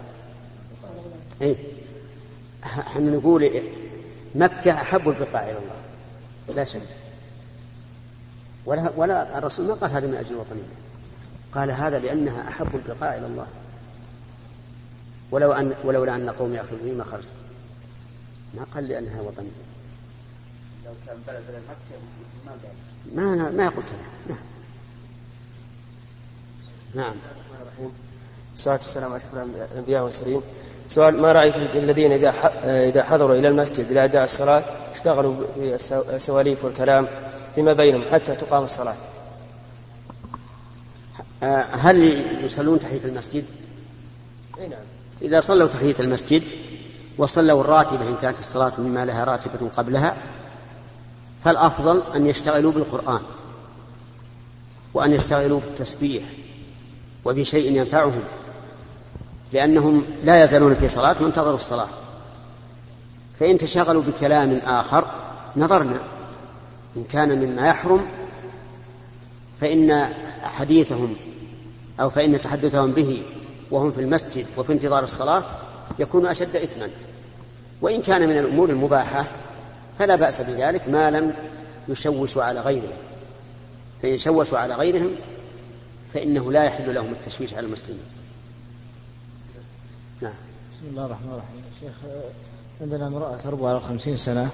إيه. 1.42 1.56
إحنا 2.64 3.10
نقول 3.10 3.62
مكة 4.34 4.72
أحب 4.72 5.08
البقاع 5.08 5.50
إلى 5.50 5.58
الله. 5.58 5.76
لا 6.56 6.64
شك. 6.64 6.82
ولا, 8.66 8.92
ولا 8.96 9.38
الرسول 9.38 9.66
ما 9.66 9.74
قال 9.74 9.90
هذا 9.90 10.06
من 10.06 10.14
أجل 10.14 10.30
الوطنية 10.30 10.62
قال 11.52 11.70
هذا 11.70 11.98
لأنها 11.98 12.48
أحب 12.48 12.74
البقاع 12.74 13.18
إلى 13.18 13.26
الله. 13.26 13.46
ولو 15.30 15.52
أن 15.52 15.74
ولولا 15.84 16.14
أن 16.16 16.30
قومي 16.30 16.56
يخرجوني 16.56 16.92
ما 16.92 17.04
خرجت. 17.04 17.28
ما 18.54 18.66
قال 18.74 18.88
لأنها 18.88 19.20
وطنية 19.20 19.50
لو 20.86 20.92
كان 21.06 21.16
بلد 21.26 21.42
مكة 21.68 22.00
ما 22.46 22.52
قال. 22.52 23.36
ما 23.36 23.50
ما 23.50 23.64
يقول 23.64 23.84
كذا 23.84 24.36
نعم. 24.36 24.44
نعم. 26.94 27.16
الصلاة 28.56 28.76
والسلام 28.76 29.12
على 29.12 29.16
أشرف 29.16 29.34
الأنبياء 29.72 30.00
والمرسلين. 30.00 30.42
سؤال 30.88 31.20
ما 31.20 31.32
رأيكم 31.32 31.60
الذين 31.60 32.12
إذا 32.12 32.30
إذا 32.64 33.02
حضروا 33.02 33.36
إلى 33.36 33.48
المسجد 33.48 33.92
لأداء 33.92 34.24
الصلاة 34.24 34.62
اشتغلوا 34.94 35.34
بالسواليف 35.56 36.64
والكلام 36.64 37.08
فيما 37.54 37.72
بينهم 37.72 38.02
حتى 38.12 38.36
تقام 38.36 38.64
الصلاة. 38.64 38.96
آه، 41.42 41.62
هل 41.62 42.24
يصلون 42.44 42.78
تحية 42.78 43.04
المسجد؟ 43.04 43.44
أي 44.60 44.68
نعم. 44.68 44.80
إذا 45.22 45.40
صلوا 45.40 45.68
تحية 45.68 45.94
المسجد 46.00 46.42
وصلوا 47.18 47.60
الراتبة 47.60 48.08
إن 48.08 48.16
كانت 48.22 48.38
الصلاة 48.38 48.72
مما 48.78 49.04
لها 49.04 49.24
راتبة 49.24 49.68
قبلها 49.76 50.16
فالأفضل 51.44 52.02
أن 52.16 52.26
يشتغلوا 52.26 52.72
بالقرآن 52.72 53.22
وأن 54.94 55.12
يشتغلوا 55.12 55.60
بالتسبيح 55.60 56.24
وبشيء 57.24 57.76
ينفعهم 57.76 58.22
لأنهم 59.52 60.04
لا 60.24 60.44
يزالون 60.44 60.74
في 60.74 60.88
صلاة 60.88 61.16
وانتظروا 61.20 61.56
الصلاة. 61.56 61.88
فإن 63.40 63.58
تشغلوا 63.58 64.02
بكلام 64.02 64.56
آخر 64.66 65.06
نظرنا. 65.56 66.00
إن 66.96 67.04
كان 67.04 67.38
مما 67.38 67.68
يحرم 67.68 68.06
فإن 69.60 70.08
حديثهم 70.42 71.16
أو 72.00 72.10
فإن 72.10 72.40
تحدثهم 72.40 72.92
به 72.92 73.22
وهم 73.70 73.92
في 73.92 74.00
المسجد 74.00 74.46
وفي 74.56 74.72
انتظار 74.72 75.04
الصلاة 75.04 75.44
يكون 75.98 76.26
أشد 76.26 76.56
إثما. 76.56 76.88
وإن 77.82 78.02
كان 78.02 78.28
من 78.28 78.38
الأمور 78.38 78.70
المباحة 78.70 79.24
فلا 79.98 80.16
بأس 80.16 80.40
بذلك 80.40 80.88
ما 80.88 81.10
لم 81.10 81.34
يشوشوا 81.88 82.42
على 82.42 82.60
غيرهم. 82.60 82.96
فإن 84.02 84.18
شوشوا 84.18 84.58
على 84.58 84.74
غيرهم 84.74 85.10
فإنه 86.12 86.52
لا 86.52 86.64
يحل 86.64 86.94
لهم 86.94 87.12
التشويش 87.12 87.54
على 87.54 87.66
المسلمين. 87.66 88.04
نعم. 90.20 90.34
بسم 90.72 90.90
الله 90.90 91.06
الرحمن 91.06 91.30
الرحيم. 91.32 91.62
شيخ 91.80 91.92
عندنا 92.80 93.06
امرأة 93.06 93.36
تربو 93.36 93.66
على 93.66 93.80
خمسين 93.80 94.16
سنة 94.16 94.50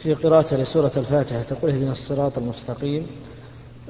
وفي 0.00 0.14
قراءة 0.14 0.54
لسورة 0.54 0.92
الفاتحة 0.96 1.42
تقول 1.42 1.70
اهدنا 1.70 1.92
الصراط 1.92 2.38
المستقيم. 2.38 3.06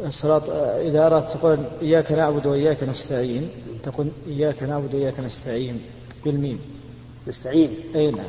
الصراط 0.07 0.51
إذا 0.81 1.07
أردت 1.07 1.31
تقول 1.31 1.59
إياك 1.83 2.13
نعبد 2.13 2.47
وإياك 2.47 2.83
نستعين 2.83 3.51
تقول 3.83 4.09
إياك 4.27 4.63
نعبد 4.63 4.95
وإياك 4.95 5.21
نستعين 5.21 5.81
بالميم. 6.25 6.61
نستعين. 7.29 7.75
أي 7.95 8.11
نعم. 8.11 8.27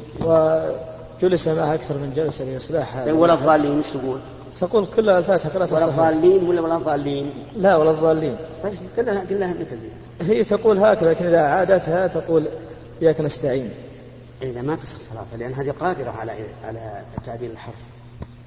وجلس 1.23 1.47
معها 1.47 1.73
أكثر 1.73 1.97
من 1.97 2.13
جلسة 2.15 2.45
لإصلاح 2.45 2.97
هذا 2.97 3.05
طيب، 3.05 3.19
ولا 3.19 3.33
الضالين 3.33 3.79
وش 3.79 3.89
تقول؟ 3.89 4.19
تقول 4.59 4.85
كلها 4.95 5.17
الفاتحة 5.17 5.49
قراءة 5.49 5.73
ولا 5.73 5.85
الضالين 5.85 6.43
ولا 6.43 6.61
ولا 6.61 6.77
الضالين؟ 6.77 7.29
لا 7.55 7.75
ولا 7.75 7.91
الضالين. 7.91 8.35
طيب 8.63 8.73
كلها 8.95 9.25
كلها 9.25 9.53
مثل. 9.53 9.77
هي 10.21 10.43
تقول 10.43 10.77
هكذا 10.77 11.09
لكن 11.09 11.25
إذا 11.25 11.41
عادتها 11.41 12.07
تقول 12.07 12.45
إياك 13.01 13.21
نستعين. 13.21 13.69
إذا 14.41 14.61
ما 14.61 14.75
تصح 14.75 15.01
صلاتها 15.01 15.37
لأن 15.37 15.53
هذه 15.53 15.71
قادرة 15.71 16.09
على 16.09 16.31
على 16.63 17.01
تعديل 17.25 17.51
الحرف. 17.51 17.75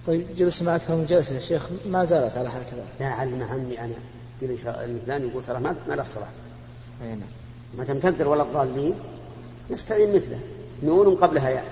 طيب 0.06 0.26
جلس 0.36 0.62
مع 0.62 0.76
أكثر 0.76 0.94
من 0.96 1.06
جلسة 1.06 1.34
يا 1.34 1.40
شيخ 1.40 1.68
ما 1.86 2.04
زالت 2.04 2.36
على 2.36 2.48
هكذا. 2.48 2.84
لا 3.00 3.06
علم 3.06 3.42
عني 3.42 3.84
أنا 3.84 3.94
يقول 4.42 4.58
فلان 4.58 5.28
يقول 5.28 5.44
ترى 5.44 5.60
ما 5.60 5.76
ما 5.88 5.94
له 5.94 6.02
الصلاة 6.02 6.26
أي 7.02 7.14
نعم. 7.14 7.28
ما 7.78 7.84
دام 7.84 7.98
تقدر 7.98 8.28
ولا 8.28 8.42
الضالين 8.42 8.94
نستعين 9.70 10.14
مثله. 10.14 10.38
نون 10.82 11.14
قبلها 11.14 11.50
ياء. 11.50 11.64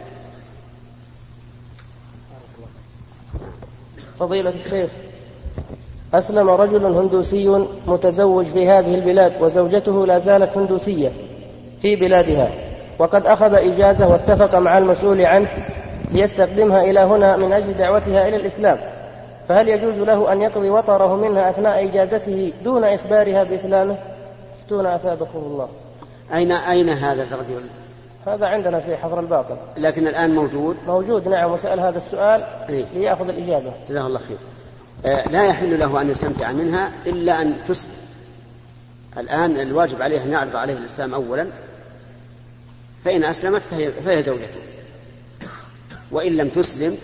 فضيلة 4.19 4.55
الشيخ 4.65 4.91
أسلم 6.15 6.49
رجل 6.49 6.85
هندوسي 6.85 7.67
متزوج 7.87 8.45
في 8.47 8.69
هذه 8.69 8.95
البلاد 8.95 9.43
وزوجته 9.43 10.07
لا 10.07 10.19
زالت 10.19 10.57
هندوسية 10.57 11.13
في 11.79 11.97
بلادها. 11.97 12.62
وقد 12.99 13.27
أخذ 13.27 13.55
إجازة 13.55 14.09
واتفق 14.09 14.55
مع 14.55 14.79
المسؤول 14.79 15.21
عنه 15.21 15.49
ليستخدمها 16.11 16.83
إلى 16.83 17.01
هنا 17.01 17.37
من 17.37 17.53
أجل 17.53 17.75
دعوتها 17.75 18.29
إلى 18.29 18.37
الإسلام. 18.37 18.79
فهل 19.49 19.69
يجوز 19.69 19.95
له 19.99 20.33
أن 20.33 20.41
يقضي 20.41 20.71
وطره 20.71 21.17
منها 21.17 21.51
أثناء 21.51 21.85
إجازته 21.85 22.53
دون 22.65 22.85
إخبارها 22.85 23.45
بإسلامه؟ 23.45 23.97
افتون 24.55 24.87
أثابكم 24.87 25.39
الله. 25.39 25.69
أين 26.35 26.53
أين 26.53 26.89
هذا 26.89 27.23
الرجل؟ 27.23 27.69
هذا 28.27 28.47
عندنا 28.47 28.81
في 28.81 28.97
حفر 28.97 29.21
الباطن 29.21 29.57
لكن 29.77 30.07
الآن 30.07 30.35
موجود؟ 30.35 30.77
موجود 30.87 31.29
نعم 31.29 31.53
وسأل 31.53 31.81
هذا 31.81 31.99
السؤال 31.99 32.45
إيه؟ 32.69 32.85
ليأخذ 32.95 33.29
الإجابة 33.29 33.73
جزاه 33.89 34.07
الله 34.07 34.19
خير. 34.19 34.37
آه 35.07 35.29
لا 35.29 35.45
يحل 35.45 35.79
له 35.79 36.01
أن 36.01 36.11
يستمتع 36.11 36.53
منها 36.53 36.91
إلا 37.07 37.43
أن 37.43 37.55
تسلم. 37.69 37.93
الآن 39.19 39.61
الواجب 39.61 40.03
عليه 40.03 40.23
أن 40.23 40.33
يعرض 40.33 40.57
عليه 40.57 40.77
الإسلام 40.77 41.15
أولا 41.15 41.47
فإن 43.05 43.25
أسلمت 43.25 43.62
فهي, 43.62 43.93
فهي 43.93 44.23
زوجته 44.23 44.61
وإن 46.11 46.37
لم 46.37 46.49
تسلم 46.49 46.99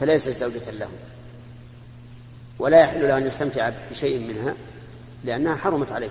فليست 0.00 0.28
زوجة 0.28 0.70
له 0.70 0.88
ولا 2.58 2.80
يحل 2.80 3.02
له 3.02 3.18
أن 3.18 3.26
يستمتع 3.26 3.70
بشيء 3.90 4.18
منها 4.18 4.54
لأنها 5.24 5.56
حرمت 5.56 5.92
عليه 5.92 6.10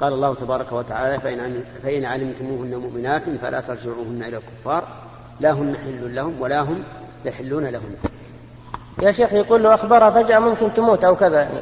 قال 0.00 0.12
الله 0.12 0.34
تبارك 0.34 0.72
وتعالى 0.72 1.20
فإن, 1.20 1.64
فإن 1.82 2.04
علمتموهن 2.04 2.76
مؤمنات 2.76 3.30
فلا 3.30 3.60
ترجعوهن 3.60 4.22
إلى 4.22 4.36
الكفار. 4.36 4.88
لا 5.40 5.52
هن 5.52 5.76
حل 5.76 6.14
لهم 6.14 6.40
ولا 6.40 6.60
هم 6.60 6.82
يحلون 7.24 7.66
لهن. 7.66 7.96
يا 9.02 9.12
شيخ 9.12 9.32
يقول 9.32 9.62
له 9.62 9.74
أخبارها 9.74 10.10
فجأة 10.10 10.38
ممكن 10.38 10.74
تموت 10.74 11.04
أو 11.04 11.16
كذا. 11.16 11.42
يعني 11.42 11.60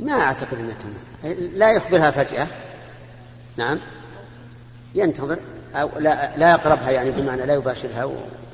ما 0.00 0.12
أعتقد 0.12 0.58
أنها 0.58 0.74
تموت. 0.74 1.36
لا 1.54 1.72
يخبرها 1.72 2.10
فجأة. 2.10 2.46
نعم. 3.56 3.78
ينتظر. 4.94 5.38
أو 5.74 5.90
لا, 6.00 6.36
لا 6.36 6.50
يقربها 6.50 6.90
يعني 6.90 7.10
بمعنى 7.10 7.46
لا 7.46 7.54
يباشرها 7.54 8.10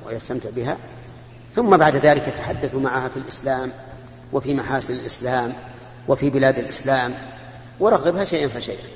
ويستمتع 0.06 0.50
بها. 0.56 0.76
ثم 1.52 1.76
بعد 1.76 1.96
ذلك 1.96 2.28
يتحدث 2.28 2.74
معها 2.74 3.08
في 3.08 3.16
الإسلام 3.16 3.70
وفي 4.32 4.54
محاسن 4.54 4.94
الإسلام 4.94 5.52
وفي 6.08 6.30
بلاد 6.30 6.58
الإسلام 6.58 7.14
ورغبها 7.80 8.24
شيئا 8.24 8.48
فشيئا. 8.48 8.86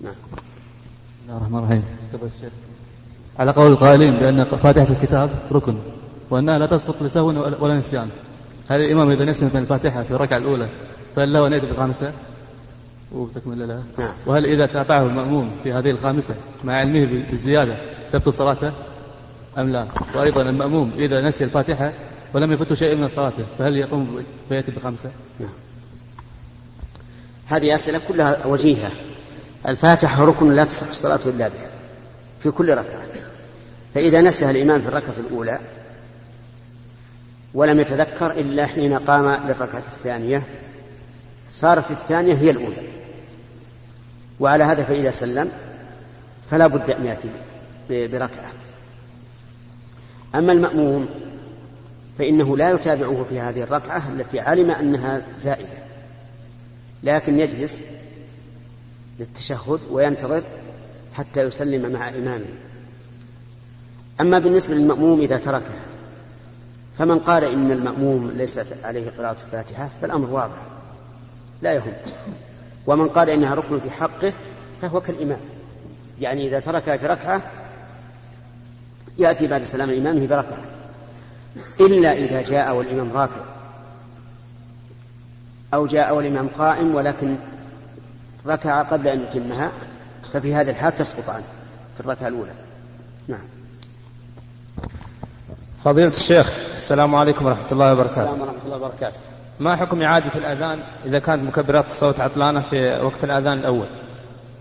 نعم. 0.00 0.14
بسم 0.32 1.16
الله 1.26 1.36
الرحمن 1.36 1.58
الرحيم. 1.58 1.84
على 3.38 3.52
قول 3.52 3.72
القائلين 3.72 4.16
بأن 4.16 4.44
فاتحة 4.44 4.92
الكتاب 4.92 5.30
ركن 5.52 5.78
وأنها 6.30 6.58
لا 6.58 6.66
تسقط 6.66 7.02
لسهو 7.02 7.28
ولا 7.64 7.74
نسيان. 7.74 8.10
هل 8.70 8.80
الإمام 8.80 9.10
إذا 9.10 9.24
نسي 9.24 9.44
من 9.44 9.56
الفاتحة 9.56 10.02
في 10.02 10.10
الركعة 10.10 10.36
الأولى 10.36 10.66
فهل 11.16 11.32
له 11.32 11.46
أن 11.46 11.52
يأتي 11.52 11.66
بالخامسة 11.66 12.12
وتكمل 13.12 13.68
لها. 13.68 13.82
نعم. 13.98 14.14
وهل 14.26 14.46
إذا 14.46 14.66
تابعه 14.66 15.02
المأموم 15.02 15.50
في 15.62 15.72
هذه 15.72 15.90
الخامسة 15.90 16.34
مع 16.64 16.74
علمه 16.74 17.04
بالزيادة 17.04 17.76
تبطل 18.12 18.32
صلاته؟ 18.32 18.72
أم 19.58 19.68
لا؟ 19.68 19.86
وأيضا 20.14 20.42
المأموم 20.42 20.92
إذا 20.96 21.20
نسي 21.20 21.44
الفاتحة 21.44 21.92
ولم 22.34 22.52
يفته 22.52 22.74
شيء 22.74 22.96
من 22.96 23.08
صلاته 23.08 23.44
فهل 23.58 23.76
يقوم 23.76 24.24
فيأتي 24.48 24.72
بخمسة 24.72 25.10
نعم. 25.40 25.50
هذه 27.46 27.74
أسئلة 27.74 28.00
كلها 28.08 28.46
وجيهة. 28.46 28.90
الفاتحة 29.68 30.24
ركن 30.24 30.52
لا 30.52 30.64
تصح 30.64 30.88
الصلاة 30.88 31.20
إلا 31.26 31.48
بها 31.48 31.70
في 32.40 32.50
كل 32.50 32.70
ركعة. 32.70 33.06
فإذا 33.94 34.20
نسيها 34.20 34.50
الإمام 34.50 34.80
في 34.80 34.88
الركعة 34.88 35.14
الأولى 35.18 35.58
ولم 37.54 37.80
يتذكر 37.80 38.30
إلا 38.30 38.66
حين 38.66 38.98
قام 38.98 39.46
للركعة 39.46 39.78
الثانية 39.78 40.42
صارت 41.50 41.90
الثانية 41.90 42.34
هي 42.34 42.50
الأولى. 42.50 42.99
وعلى 44.40 44.64
هذا 44.64 44.84
فإذا 44.84 45.10
سلم 45.10 45.50
فلا 46.50 46.66
بد 46.66 46.90
أن 46.90 47.06
يأتي 47.06 47.28
بركعة. 47.90 48.52
أما 50.34 50.52
المأموم 50.52 51.08
فإنه 52.18 52.56
لا 52.56 52.70
يتابعه 52.70 53.24
في 53.28 53.40
هذه 53.40 53.62
الركعة 53.62 54.02
التي 54.12 54.40
علم 54.40 54.70
أنها 54.70 55.22
زائدة 55.36 55.78
لكن 57.02 57.40
يجلس 57.40 57.82
للتشهد 59.18 59.80
وينتظر 59.90 60.42
حتى 61.14 61.42
يسلم 61.42 61.92
مع 61.92 62.08
إمامه. 62.08 62.54
أما 64.20 64.38
بالنسبة 64.38 64.74
للمأموم 64.74 65.20
إذا 65.20 65.36
تركه 65.36 65.74
فمن 66.98 67.18
قال 67.18 67.44
إن 67.44 67.70
المأموم 67.70 68.30
ليست 68.30 68.66
عليه 68.84 69.10
قراءة 69.10 69.36
الفاتحة 69.46 69.88
فالأمر 70.02 70.30
واضح 70.30 70.62
لا 71.62 71.74
يهم. 71.74 71.92
ومن 72.86 73.08
قال 73.08 73.30
إنها 73.30 73.54
ركن 73.54 73.80
في 73.80 73.90
حقه 73.90 74.32
فهو 74.82 75.00
كالإمام. 75.00 75.40
يعني 76.20 76.48
إذا 76.48 76.60
تركها 76.60 76.96
في 76.96 77.06
ركعة 77.06 77.42
يأتي 79.18 79.46
بعد 79.46 79.62
سلام 79.62 79.90
إمامه 79.90 80.26
بركعة 80.26 80.58
إلا 81.80 82.12
إذا 82.12 82.42
جاء 82.42 82.76
والإمام 82.76 83.12
راكع. 83.12 83.44
أو 85.74 85.86
جاء 85.86 86.16
والإمام 86.16 86.48
قائم 86.48 86.94
ولكن 86.94 87.36
ركع 88.46 88.82
قبل 88.82 89.08
أن 89.08 89.20
يتمها 89.20 89.72
ففي 90.32 90.54
هذه 90.54 90.70
الحال 90.70 90.94
تسقط 90.94 91.30
عنه 91.30 91.44
في 91.94 92.00
الركعة 92.00 92.28
الأولى. 92.28 92.52
نعم. 93.28 93.48
فضيلة 95.84 96.10
الشيخ 96.10 96.52
السلام 96.74 97.14
عليكم 97.14 97.46
ورحمة 97.46 97.72
الله 97.72 97.92
وبركاته. 97.92 98.22
السلام 98.22 98.40
ورحمة 98.40 98.64
الله 98.64 98.76
وبركاته. 98.76 99.20
ما 99.60 99.76
حكم 99.76 100.02
إعادة 100.02 100.30
الأذان 100.36 100.80
إذا 101.06 101.18
كانت 101.18 101.42
مكبرات 101.42 101.84
الصوت 101.84 102.20
عطلانة 102.20 102.60
في 102.60 103.00
وقت 103.00 103.24
الأذان 103.24 103.58
الأول؟ 103.58 103.86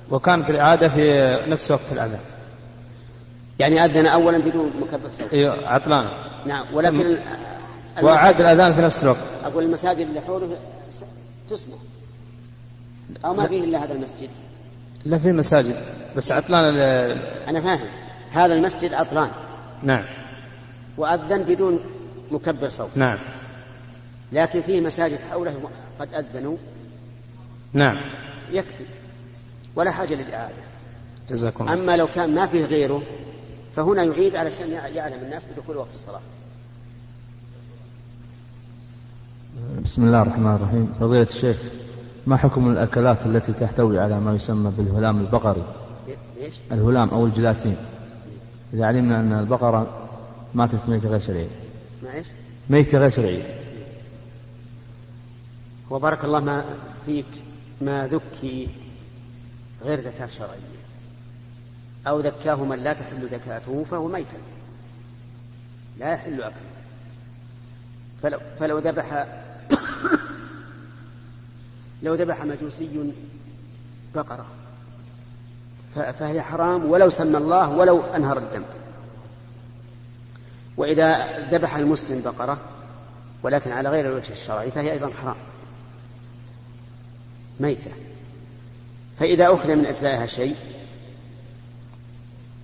وكانت 0.09 0.49
الإعادة 0.49 0.89
في 0.89 1.37
نفس 1.47 1.71
وقت 1.71 1.91
الأذان. 1.91 2.19
يعني 3.59 3.85
أذن 3.85 4.05
أولا 4.05 4.37
بدون 4.37 4.71
مكبر 4.81 5.09
صوت. 5.09 5.33
أيوة 5.33 5.67
عطلانة. 5.67 6.09
نعم 6.45 6.65
ولكن 6.73 7.17
وأعاد 8.01 8.41
الأذان 8.41 8.73
في 8.73 8.81
نفس 8.81 9.03
الوقت. 9.03 9.19
أقول 9.45 9.63
المساجد 9.63 10.07
اللي 10.07 10.21
حوله 10.21 10.57
تسمع. 11.49 11.75
أو 13.25 13.33
ما 13.33 13.47
فيه 13.47 13.63
إلا 13.63 13.83
هذا 13.83 13.93
المسجد. 13.93 14.29
لا 15.05 15.17
في 15.17 15.31
مساجد 15.31 15.75
بس 16.15 16.31
عطلان 16.31 16.63
أنا 17.47 17.61
فاهم. 17.61 17.87
هذا 18.31 18.53
المسجد 18.53 18.93
عطلان. 18.93 19.29
نعم. 19.83 20.03
وأذن 20.97 21.43
بدون 21.43 21.79
مكبر 22.31 22.69
صوت. 22.69 22.89
نعم. 22.95 23.17
لكن 24.31 24.61
فيه 24.61 24.81
مساجد 24.81 25.19
حوله 25.31 25.55
قد 25.99 26.13
أذنوا. 26.13 26.57
نعم. 27.73 27.97
يكفي. 28.51 28.83
ولا 29.75 29.91
حاجة 29.91 30.13
للإعادة. 30.13 30.55
جزاكم 31.29 31.63
الله. 31.63 31.73
أما 31.73 31.97
لو 31.97 32.07
كان 32.07 32.35
ما 32.35 32.47
فيه 32.47 32.65
غيره 32.65 33.03
فهنا 33.75 34.03
يعيد 34.03 34.35
علشان 34.35 34.71
يعلم 34.71 35.19
الناس 35.23 35.45
بدخول 35.45 35.77
وقت 35.77 35.89
الصلاة. 35.89 36.21
بسم 39.83 40.03
الله 40.03 40.21
الرحمن 40.21 40.55
الرحيم. 40.55 40.93
فضيلة 40.99 41.27
الشيخ 41.29 41.57
ما 42.27 42.37
حكم 42.37 42.71
الأكلات 42.71 43.25
التي 43.25 43.53
تحتوي 43.53 43.99
على 43.99 44.19
ما 44.19 44.33
يسمى 44.35 44.71
بالهلام 44.77 45.19
البقري؟ 45.19 45.63
ليش؟ 46.41 46.53
الهلام 46.71 47.09
أو 47.09 47.25
الجيلاتين 47.25 47.77
إذا 48.73 48.85
علمنا 48.85 49.19
أن 49.19 49.33
البقرة 49.33 50.07
ماتت 50.53 50.89
ميتة 50.89 51.09
غير 51.09 51.19
شرعية. 51.19 51.47
ما 52.03 52.13
إيش؟ 52.13 52.25
ميتة 52.69 52.97
غير 52.97 53.09
شرعية. 53.09 53.58
وبارك 55.89 56.25
الله 56.25 56.39
ما 56.39 56.65
فيك 57.05 57.25
ما 57.81 58.07
ذكي 58.07 58.67
غير 59.81 59.99
ذكاة 59.99 60.27
شرعية 60.27 60.79
أو 62.07 62.19
ذكاه 62.19 62.63
من 62.63 62.79
لا 62.79 62.93
تحل 62.93 63.27
ذكاته 63.27 63.85
فهو 63.91 64.07
ميتا 64.07 64.37
لا 65.97 66.13
يحل 66.13 66.41
أكله 66.41 66.69
فلو, 68.23 68.39
فلو 68.59 68.77
ذبح 68.77 69.27
لو 72.03 72.13
ذبح 72.13 72.45
مجوسي 72.45 73.13
بقرة. 74.15 74.45
فهي 75.95 76.41
حرام 76.41 76.85
ولو 76.85 77.09
سمى 77.09 77.37
الله 77.37 77.69
ولو 77.69 78.01
أنهر 78.01 78.37
الدم. 78.37 78.63
وإذا 80.77 81.39
ذبح 81.49 81.75
المسلم 81.75 82.21
بقرة 82.21 82.59
ولكن 83.43 83.71
على 83.71 83.89
غير 83.89 84.05
الوجه 84.05 84.31
الشرعي 84.31 84.71
فهي 84.71 84.91
أيضا 84.91 85.09
حرام. 85.09 85.35
ميتة. 87.59 87.91
فإذا 89.17 89.53
أخذ 89.53 89.75
من 89.75 89.85
أجزائها 89.85 90.25
شيء 90.25 90.55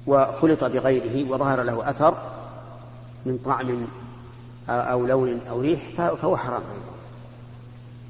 وخلط 0.07 0.63
بغيره 0.63 1.31
وظهر 1.31 1.63
له 1.63 1.89
أثر 1.89 2.31
من 3.25 3.37
طعم 3.37 3.87
أو 4.69 5.05
لون 5.05 5.41
أو 5.49 5.61
ريح 5.61 5.89
فهو 5.97 6.37
حرام 6.37 6.61
أيضا. 6.61 6.95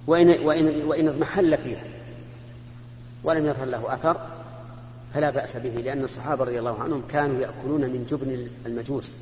وإن, 0.08 0.45
وإن, 0.45 0.86
وإن 0.86 1.08
اضمحل 1.08 1.58
فيها 1.58 1.84
ولم 3.24 3.45
يظهر 3.45 3.65
له 3.65 3.93
أثر 3.93 4.17
فلا 5.13 5.30
بأس 5.30 5.58
به 5.58 5.69
لأن 5.69 6.04
الصحابة 6.04 6.43
رضي 6.43 6.60
الله 6.60 6.84
عنهم 6.84 7.04
كانوا 7.10 7.41
يأكلون 7.41 7.82
من 7.82 8.06
جبن 8.06 8.48
المجوس. 8.65 9.17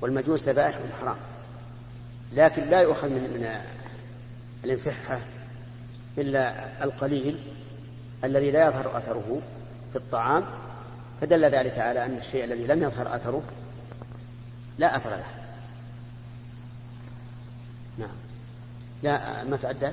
والمجوس 0.00 0.48
ذبائحهم 0.48 0.92
حرام. 1.00 1.16
لكن 2.32 2.68
لا 2.68 2.80
يؤخذ 2.80 3.08
من 3.08 3.20
من 3.20 3.46
الانفحة 4.64 5.20
إلا 6.18 6.68
القليل 6.84 7.38
الذي 8.24 8.50
لا 8.50 8.68
يظهر 8.68 8.96
أثره 8.96 9.40
في 9.92 9.96
الطعام 9.96 10.44
فدل 11.20 11.44
ذلك 11.44 11.78
على 11.78 12.04
أن 12.04 12.16
الشيء 12.16 12.44
الذي 12.44 12.66
لم 12.66 12.82
يظهر 12.82 13.14
أثره 13.14 13.42
لا 14.78 14.96
أثر 14.96 15.10
له. 15.10 15.26
نعم. 17.98 18.16
لا 19.02 19.44
ما 19.44 19.56
تعدى؟ 19.56 19.90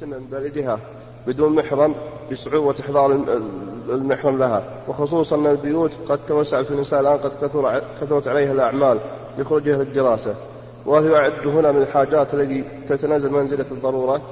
سنة 0.00 0.18
من 0.18 0.26
بلدها 0.26 0.80
بدون 1.26 1.54
محرم 1.54 1.94
بصعوبة 2.32 2.74
إحضار 2.80 3.12
المحرم 3.88 4.38
لها. 4.38 4.64
وخصوصا 4.88 5.36
أن 5.36 5.46
البيوت 5.46 5.92
قد 6.08 6.26
توسع 6.26 6.62
في 6.62 6.70
النساء 6.70 7.00
الآن 7.00 7.18
قد 7.18 7.30
كثر 7.30 7.82
كثرت 8.00 8.28
عليها 8.28 8.52
الأعمال 8.52 9.00
لخروجها 9.38 9.76
للدراسة. 9.76 10.34
وهل 10.86 11.06
يعد 11.06 11.46
هنا 11.46 11.72
من 11.72 11.82
الحاجات 11.82 12.34
التي 12.34 12.64
تتنازل 12.86 13.30
منزلة 13.30 13.66
الضرورة. 13.70 14.22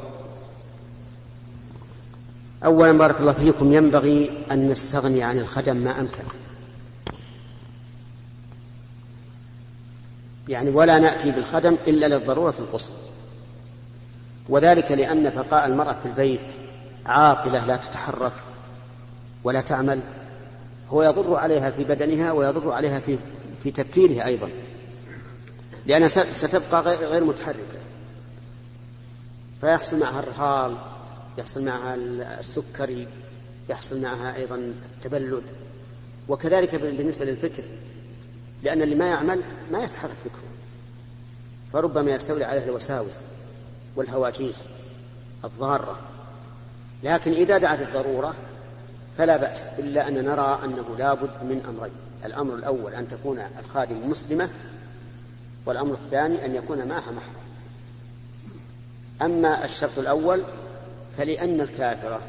أولا 2.64 2.98
بارك 2.98 3.20
الله 3.20 3.32
فيكم 3.32 3.72
ينبغي 3.72 4.44
أن 4.50 4.70
نستغني 4.70 5.22
عن 5.22 5.38
الخدم 5.38 5.76
ما 5.76 6.00
أمكن. 6.00 6.24
يعني 10.48 10.70
ولا 10.70 10.98
نأتي 10.98 11.30
بالخدم 11.30 11.76
إلا 11.86 12.06
للضرورة 12.06 12.54
القصوى. 12.58 12.96
وذلك 14.48 14.92
لأن 14.92 15.30
بقاء 15.30 15.66
المرأة 15.66 15.96
في 16.02 16.08
البيت 16.08 16.54
عاطلة 17.06 17.66
لا 17.66 17.76
تتحرك 17.76 18.32
ولا 19.44 19.60
تعمل 19.60 20.02
هو 20.90 21.02
يضر 21.02 21.34
عليها 21.36 21.70
في 21.70 21.84
بدنها 21.84 22.32
ويضر 22.32 22.72
عليها 22.72 23.00
في 23.00 23.18
في 23.62 23.70
تفكيرها 23.70 24.26
أيضا. 24.26 24.48
لأنها 25.86 26.08
ستبقى 26.08 26.82
غير 26.82 27.24
متحركة. 27.24 27.78
فيحصل 29.60 29.98
معها 29.98 30.20
الرهال 30.20 30.76
يحصل 31.38 31.64
معها 31.64 31.94
السكري 32.40 33.08
يحصل 33.68 34.02
معها 34.02 34.36
أيضا 34.36 34.56
التبلد. 34.56 35.42
وكذلك 36.28 36.74
بالنسبة 36.74 37.24
للفكر 37.24 37.62
لأن 38.62 38.82
اللي 38.82 38.94
ما 38.94 39.06
يعمل 39.06 39.42
ما 39.72 39.84
يتحرك 39.84 40.16
فكره 40.24 40.42
فربما 41.72 42.10
يستولي 42.10 42.44
عليه 42.44 42.64
الوساوس 42.64 43.16
والهواجيس 43.96 44.68
الضارة. 45.44 46.00
لكن 47.02 47.32
إذا 47.32 47.58
دعت 47.58 47.80
الضرورة 47.80 48.34
فلا 49.18 49.36
بأس 49.36 49.66
إلا 49.78 50.08
أن 50.08 50.24
نرى 50.24 50.60
أنه 50.64 50.96
لابد 50.98 51.30
من 51.42 51.62
أمرين. 51.68 51.92
الأمر 52.24 52.54
الأول 52.54 52.94
أن 52.94 53.08
تكون 53.08 53.38
الخادم 53.58 54.10
مسلمة 54.10 54.48
والأمر 55.66 55.92
الثاني 55.92 56.44
أن 56.44 56.54
يكون 56.54 56.88
معها 56.88 57.10
محرم 57.10 57.44
أما 59.22 59.64
الشرط 59.64 59.98
الأول 59.98 60.42
فلأن 61.18 61.60
الكافرة 61.60 62.20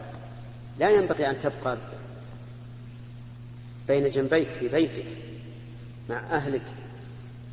لا 0.79 0.89
ينبغي 0.89 1.29
أن 1.29 1.39
تبقى 1.39 1.77
بين 3.87 4.09
جنبيك 4.09 4.47
في 4.59 4.67
بيتك 4.67 5.05
مع 6.09 6.19
أهلك 6.19 6.65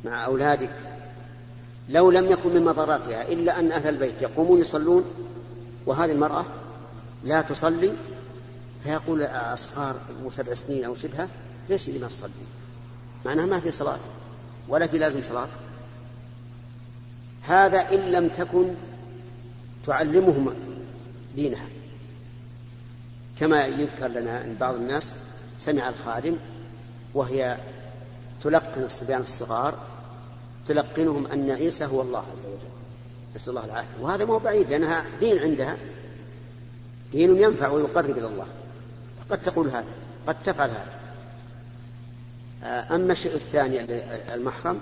مع 0.05 0.25
أولادك 0.25 0.73
لو 1.89 2.11
لم 2.11 2.31
يكن 2.31 2.49
من 2.49 2.65
مضراتها 2.65 3.27
إلا 3.27 3.59
أن 3.59 3.71
أهل 3.71 3.89
البيت 3.89 4.21
يقومون 4.21 4.59
يصلون 4.59 5.05
وهذه 5.85 6.11
المرأة 6.11 6.45
لا 7.23 7.41
تصلي 7.41 7.93
فيقول 8.83 9.23
الصغار 9.23 9.95
سبع 10.29 10.53
سنين 10.53 10.85
أو 10.85 10.95
شبهة 10.95 11.29
ليش 11.69 11.87
اللي 11.87 11.99
ما 11.99 12.07
تصلي 12.07 12.31
معناها 13.25 13.45
ما 13.45 13.59
في 13.59 13.71
صلاة 13.71 13.99
ولا 14.67 14.87
في 14.87 14.97
لازم 14.97 15.23
صلاة. 15.23 15.47
هذا 17.47 17.91
إن 17.91 17.99
لم 17.99 18.27
تكن 18.27 18.73
تعلمهم 19.85 20.53
دينها. 21.35 21.67
كما 23.39 23.65
يذكر 23.65 24.07
لنا 24.07 24.43
أن 24.43 24.55
بعض 24.55 24.75
الناس 24.75 25.13
سمع 25.59 25.89
الخادم 25.89 26.35
وهي 27.13 27.57
تلقن 28.43 28.83
الصبيان 28.83 29.21
الصغار 29.21 29.77
تلقنهم 30.67 31.27
أن 31.27 31.51
عيسى 31.51 31.85
هو 31.85 32.01
الله 32.01 32.19
عز 32.19 32.45
وجل. 32.45 32.73
نسأل 33.35 33.49
الله 33.49 33.65
العافية. 33.65 34.01
وهذا 34.01 34.25
ما 34.25 34.33
هو 34.33 34.39
بعيد 34.39 34.69
لأنها 34.69 35.05
دين 35.19 35.39
عندها. 35.39 35.77
دين 37.11 37.41
ينفع 37.41 37.67
ويقرب 37.67 38.17
إلى 38.17 38.27
الله. 38.27 38.47
قد 39.29 39.41
تقول 39.41 39.67
هذا 39.67 39.93
قد 40.27 40.35
تفعل 40.43 40.69
هذا. 40.69 40.99
أما 42.95 43.11
الشيء 43.11 43.35
الثاني 43.35 43.85
المحرم 44.33 44.79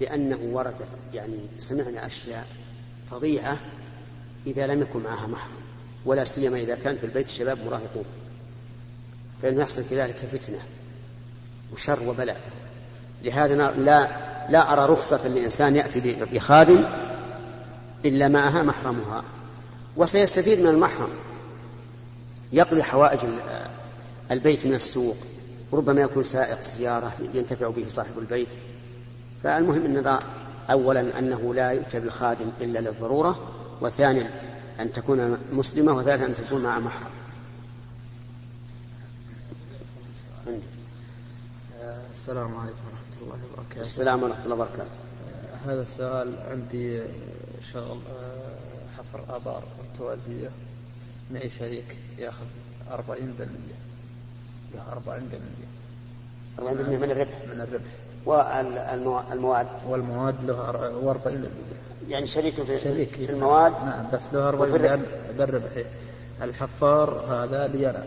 لأنه 0.00 0.38
ورد 0.42 0.74
يعني 1.14 1.38
سمعنا 1.60 2.06
أشياء 2.06 2.46
فظيعة 3.10 3.58
إذا 4.46 4.66
لم 4.66 4.82
يكن 4.82 5.02
معها 5.02 5.26
محرم 5.26 5.60
ولا 6.04 6.24
سيما 6.24 6.58
إذا 6.58 6.74
كان 6.74 6.96
في 6.96 7.06
البيت 7.06 7.26
الشباب 7.26 7.58
مراهقون. 7.64 8.04
فإنه 9.42 9.60
يحصل 9.60 9.82
كذلك 9.90 10.16
فتنة 10.16 10.58
وشر 11.72 12.08
وبلاء. 12.08 12.40
لهذا 13.22 13.70
لا 13.70 14.08
لا 14.50 14.72
أرى 14.72 14.92
رخصة 14.92 15.28
للإنسان 15.28 15.76
يأتي 15.76 16.00
بخادم 16.32 16.84
إلا 18.04 18.28
معها 18.28 18.62
محرمها. 18.62 19.24
وسيستفيد 19.96 20.60
من 20.60 20.66
المحرم. 20.66 21.10
يقضي 22.52 22.82
حوائج 22.82 23.20
البيت 24.30 24.66
من 24.66 24.74
السوق. 24.74 25.16
ربما 25.72 26.00
يكون 26.00 26.24
سائق 26.24 26.62
سيارة 26.62 27.12
ينتفع 27.34 27.68
به 27.68 27.84
صاحب 27.88 28.18
البيت. 28.18 28.48
فالمهم 29.42 29.84
أن 29.84 30.18
أولا 30.70 31.18
أنه 31.18 31.54
لا 31.54 31.70
يؤتى 31.70 32.00
بالخادم 32.00 32.50
إلا 32.60 32.78
للضرورة 32.78 33.38
وثانيا 33.80 34.30
أن 34.80 34.92
تكون 34.92 35.38
مسلمة 35.52 35.92
وثالثا 35.92 36.26
أن 36.26 36.34
تكون 36.34 36.62
مع 36.62 36.78
محرم. 36.78 37.10
السلام 42.12 42.56
عليكم 42.56 42.84
ورحمة 42.86 43.22
الله 43.22 43.38
وبركاته. 43.52 43.80
السلام 43.80 44.22
ورحمة 44.22 44.44
الله 44.44 44.54
وبركاته. 44.54 44.98
هذا 45.66 45.82
السؤال 45.82 46.38
عندي 46.50 47.02
شغل 47.72 47.98
حفر 48.98 49.36
آبار 49.36 49.62
متوازية 49.94 50.50
معي 51.30 51.50
شريك 51.50 51.96
يأخذ 52.18 52.46
40% 52.90 52.96
له 54.74 54.82
40% 54.92 55.00
40% 56.58 56.62
من 56.98 57.10
الربح. 57.10 57.38
من 57.54 57.60
الربح. 57.60 57.90
والمواد؟ 58.26 59.66
والمواد 59.88 60.44
له 60.44 61.14
40% 61.14 61.28
يعني 62.08 62.26
شريك 62.26 62.54
في, 62.54 62.78
شريك. 62.80 63.14
في 63.14 63.30
المواد؟ 63.32 63.72
نعم 63.72 64.10
بس 64.12 64.34
له 64.34 64.50
40% 64.50 64.98
بالربح 65.38 65.70
الحفار 66.42 67.10
هذا 67.10 67.66
لي 67.66 67.90
أنا 67.90 68.06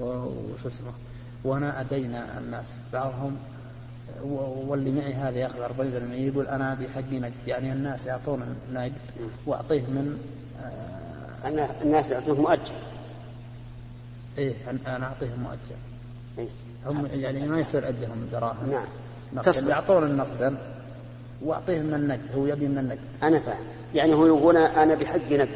وش 0.00 0.66
اسمه؟ 0.66 0.92
وأنا 1.44 1.80
أدينا 1.80 2.38
الناس. 2.38 2.76
بعضهم 2.92 3.36
واللي 4.22 4.92
معي 4.92 5.14
هذا 5.14 5.38
ياخذ 5.38 5.68
40% 5.68 6.12
يقول 6.12 6.46
أنا 6.46 6.74
بحقي 6.74 7.18
نقد. 7.18 7.32
يعني 7.46 7.72
الناس 7.72 8.06
يعطون 8.06 8.56
نقد 8.72 8.92
وأعطيه 9.46 9.82
من 9.82 10.18
آه 11.44 11.80
الناس 11.82 12.10
يعطوه 12.10 12.40
مؤجل. 12.40 12.72
إيه 14.38 14.54
أنا 14.86 15.06
اعطيهم 15.06 15.40
مؤجل. 15.42 15.76
إيه؟ 16.38 16.48
هم 16.86 17.08
يعني 17.12 17.46
ما 17.46 17.60
يصير 17.60 17.86
عندهم 17.86 18.28
دراهم. 18.32 18.70
نعم. 18.70 19.42
تصل 19.42 19.68
يعطون 19.68 20.04
النقدا 20.04 20.56
وأعطيهم 21.42 21.86
من 21.86 21.94
النقد 21.94 22.32
هو 22.34 22.46
يبي 22.46 22.68
من 22.68 22.78
النقد 22.78 22.98
أنا 23.22 23.40
فاهم. 23.40 23.64
يعني 23.94 24.14
هو 24.14 24.26
يقول 24.26 24.56
أنا 24.56 24.94
بحقي 24.94 25.36
نقد. 25.36 25.48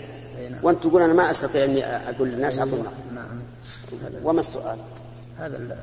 نعم. 0.50 0.64
وأنت 0.64 0.82
تقول 0.82 1.02
أنا 1.02 1.12
ما 1.12 1.30
أستطيع 1.30 1.64
إني 1.64 1.84
أقول 1.84 2.28
للناس 2.28 2.58
اعطوا 2.58 2.78
نعم. 2.78 3.14
نعم. 3.14 3.40
وما 4.24 4.40
السؤال؟ 4.40 4.78
هذا 5.38 5.76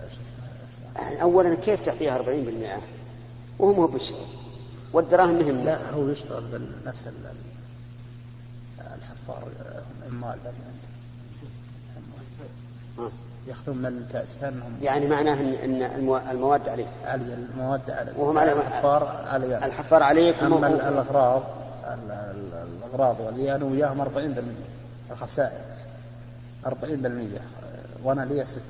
يعني 0.96 1.22
اولا 1.22 1.56
كيف 1.56 1.86
تعطيها 1.86 2.18
40% 2.18 2.82
وهو 3.60 3.74
مو 3.74 3.88
بالشغل 3.88 4.26
والدراهم 4.94 5.36
مهم. 5.36 5.66
لا 5.66 5.92
هو 5.92 6.10
يشتغل 6.10 6.44
بنفس 6.84 7.10
الحفار 8.80 9.48
عمال 10.12 10.40
آه. 13.46 13.50
ياخذون 13.50 13.78
من 13.78 14.24
كانهم 14.42 14.78
يعني 14.82 15.08
معناه 15.08 15.34
ان 15.66 15.82
المواد 16.32 16.70
عليه. 16.70 16.88
علي 17.06 17.34
المواد 17.34 17.92
علي. 17.92 18.12
وهم 18.18 18.38
على 18.38 18.54
الحفار 18.54 19.24
علي. 19.28 19.58
الحفار 19.58 20.04
عليك 20.04 20.44
أما 20.44 20.68
الأغراض 20.68 21.44
الأغراض 22.64 23.20
واللي 23.20 23.56
أنا 23.56 23.66
وياهم 23.66 24.02
40% 24.02 25.12
الخسائر 25.12 25.60
40% 26.66 26.70
وأنا 28.04 28.22
لي 28.22 28.46
60 28.46 28.62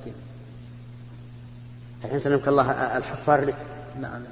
الحين 2.06 2.20
سلمك 2.20 2.48
الله 2.48 2.98
الحفار 2.98 3.46
لك. 3.46 3.56
نعم. 4.00 4.24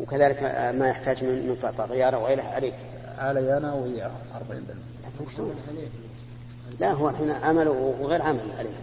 وكذلك 0.00 0.42
ما 0.78 0.88
يحتاج 0.88 1.24
من 1.24 1.48
من 1.48 1.54
قطع 1.54 1.84
غيار 1.84 2.14
وغيره 2.14 2.42
عليك. 2.42 2.74
علي 3.18 3.56
أنا 3.56 3.74
وياه 3.74 4.10
40% 4.34 4.40
لا 6.80 6.92
هو 6.92 7.08
الحين 7.08 7.30
عمل 7.30 7.68
وغير 7.68 8.22
عمل 8.22 8.52
عليه. 8.58 8.76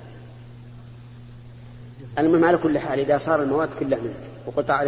المهم 2.17 2.45
على 2.45 2.58
كل 2.58 2.80
حال 2.80 3.00
إذا 3.00 3.17
صار 3.17 3.43
المواد 3.43 3.69
كلها 3.80 4.00
منك 4.00 4.19
وقطع 4.45 4.82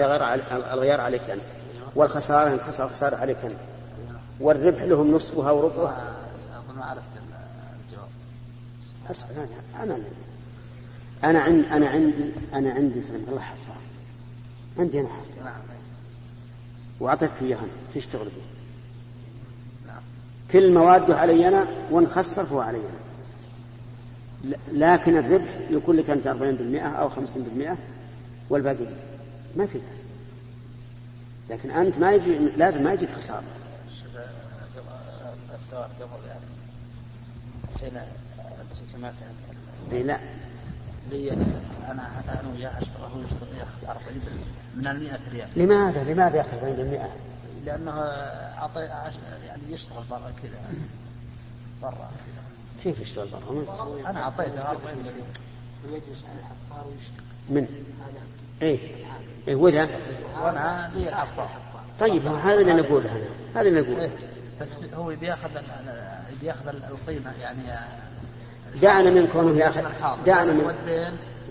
الغيار 0.73 1.01
عليك 1.01 1.29
أنت 1.29 1.41
والخسارة 1.95 2.53
إن 2.53 2.59
حصل 2.59 2.89
خسارة 2.89 3.15
عليك 3.15 3.37
أنت 3.43 3.57
والربح 4.39 4.81
لهم 4.83 5.11
نصفها 5.11 5.51
وربعها 5.51 6.15
أظن 6.57 6.75
ما 6.75 6.85
عرفت 6.85 7.07
الجواب 7.87 8.07
أسف 9.11 9.25
أنا 9.31 9.83
أنا 9.83 10.03
أنا 11.23 11.39
عندي 11.39 11.67
أنا 11.71 11.87
عندي 11.89 12.31
أنا 12.53 12.71
عندي 12.71 13.01
سلم 13.01 13.25
الله 13.29 13.41
حفاظ 13.41 13.75
عندي 14.77 14.99
أنا 14.99 15.09
نعم 15.43 15.61
وأعطيتك 16.99 17.41
إياها 17.41 17.67
تشتغل 17.93 18.25
به 18.25 18.51
كل 20.51 20.73
مواده 20.73 21.17
علي 21.17 21.47
أنا 21.47 21.67
وإن 21.91 22.07
خسر 22.07 22.45
فهو 22.45 22.59
علي 22.59 22.77
أنا. 22.77 23.00
لكن 24.71 25.17
الربح 25.17 25.57
يكون 25.69 25.95
لك 25.95 26.09
أنت 26.09 26.27
40% 26.27 26.31
أو 26.85 27.09
50% 27.09 27.13
والباقي 28.49 28.87
ما 29.55 29.65
في 29.65 29.77
بأس. 29.77 30.01
لكن 31.49 31.71
أنت 31.71 31.97
ما 31.97 32.11
يجي 32.11 32.37
لازم 32.37 32.83
ما 32.83 32.93
يجيك 32.93 33.09
خسارة 33.09 33.43
السؤال 35.55 35.89
قبل 35.99 36.27
يعني. 36.27 36.39
الحين 37.75 37.97
أنت 37.97 39.01
ما 39.01 39.11
فهمت. 39.11 39.57
إي 39.91 40.03
لا. 40.03 40.19
لي 41.11 41.31
أنا 41.31 42.11
أنا 42.29 42.49
وياه 42.53 42.79
اشتغل 42.81 43.11
هو 43.11 43.21
يشتغل 43.21 43.57
يأخذ 43.59 43.87
40% 43.87 43.97
من 44.75 44.87
ال 44.87 44.99
100 44.99 45.19
ريال. 45.31 45.49
لماذا؟ 45.55 46.03
لماذا 46.03 46.37
يأخذ 46.37 46.59
40%؟ 47.07 47.09
لأنه 47.65 47.91
اعطي 47.91 48.79
يعني 49.47 49.61
يشتغل 49.69 50.03
برا 50.09 50.31
كذا. 50.43 50.59
برا 51.81 51.91
كذا. 51.91 52.41
كيف 52.83 52.99
يشتغل 52.99 53.27
برا؟ 53.27 53.65
أنا 54.09 54.23
أعطيته 54.23 54.61
40% 54.61 54.75
ويجلس 55.85 56.25
على 56.25 56.39
الحفار 56.39 56.87
ويشتغل. 56.87 57.25
من؟ 57.49 57.67
هذا 58.01 58.21
اي 58.61 58.79
اي 59.47 59.55
وذا 59.55 59.89
وأنا 60.41 60.91
لي 60.95 61.09
الحفار 61.09 61.49
طيب 61.99 62.27
هذا 62.27 62.61
اللي 62.61 62.73
نقوله 62.73 63.15
أنا. 63.15 63.25
هذا 63.55 63.69
اللي 63.69 63.81
نقوله. 63.81 64.11
بس 64.61 64.69
هو 64.93 65.15
بياخذ 65.15 65.49
بياخذ 66.41 66.67
القيمة 66.67 67.31
يعني 67.41 67.59
دعنا 68.81 69.09
من 69.09 69.27
كونه 69.27 69.57
يأخذ 69.57 69.85
دعنا 70.25 70.53
من 70.53 70.75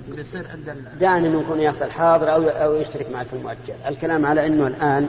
بيصير 0.08 0.48
عند 0.48 0.84
دعنا 1.00 1.28
من 1.28 1.44
كونه 1.48 1.62
يأخذ 1.62 1.82
الحاضر 1.82 2.34
أو 2.34 2.48
أو 2.48 2.74
يشترك 2.74 3.10
معك 3.10 3.26
في 3.26 3.32
المؤجل، 3.32 3.74
الكلام 3.86 4.26
على 4.26 4.46
إنه 4.46 4.66
الان 4.66 5.08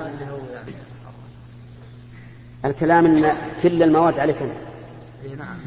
الكلام 2.66 3.06
إن 3.06 3.38
كل 3.64 3.84
المواد 3.84 4.20
عليك 4.20 4.38
انت. 4.42 4.58
اي 5.24 5.36
نعم. 5.36 5.60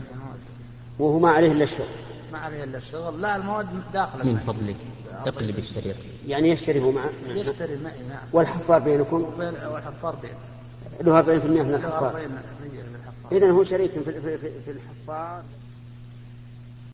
وهو 0.99 1.19
ما 1.19 1.31
عليه 1.31 1.53
إلا 1.53 1.65
الشغل. 1.65 1.87
ما 2.33 2.39
عليه 2.39 2.65
إلا 2.65 2.77
الشغل، 2.77 3.21
لا 3.21 3.37
المواد 3.37 3.67
داخله 3.93 4.25
من 4.25 4.39
فضلك 4.39 4.77
اقلب 5.13 5.59
الشريط. 5.59 5.97
يعني 6.27 6.49
يشتري 6.49 6.81
هو 6.81 6.91
مع 6.91 7.11
يشتري 7.27 7.77
معي 7.77 8.09
نعم. 8.09 8.19
والحفار 8.33 8.79
بينكم؟ 8.81 9.25
والحفار 9.73 10.17
بين. 10.17 10.35
له 11.03 11.23
40% 11.23 11.63
من 11.63 11.75
الحفار. 11.75 12.13
40% 12.13 12.17
من 12.17 12.95
الحفار. 12.95 13.33
إذا 13.33 13.51
هو 13.51 13.65
شريك 13.65 13.91
في 13.91 14.21
في 14.21 14.39
في 14.39 14.71
الحفار 14.71 15.43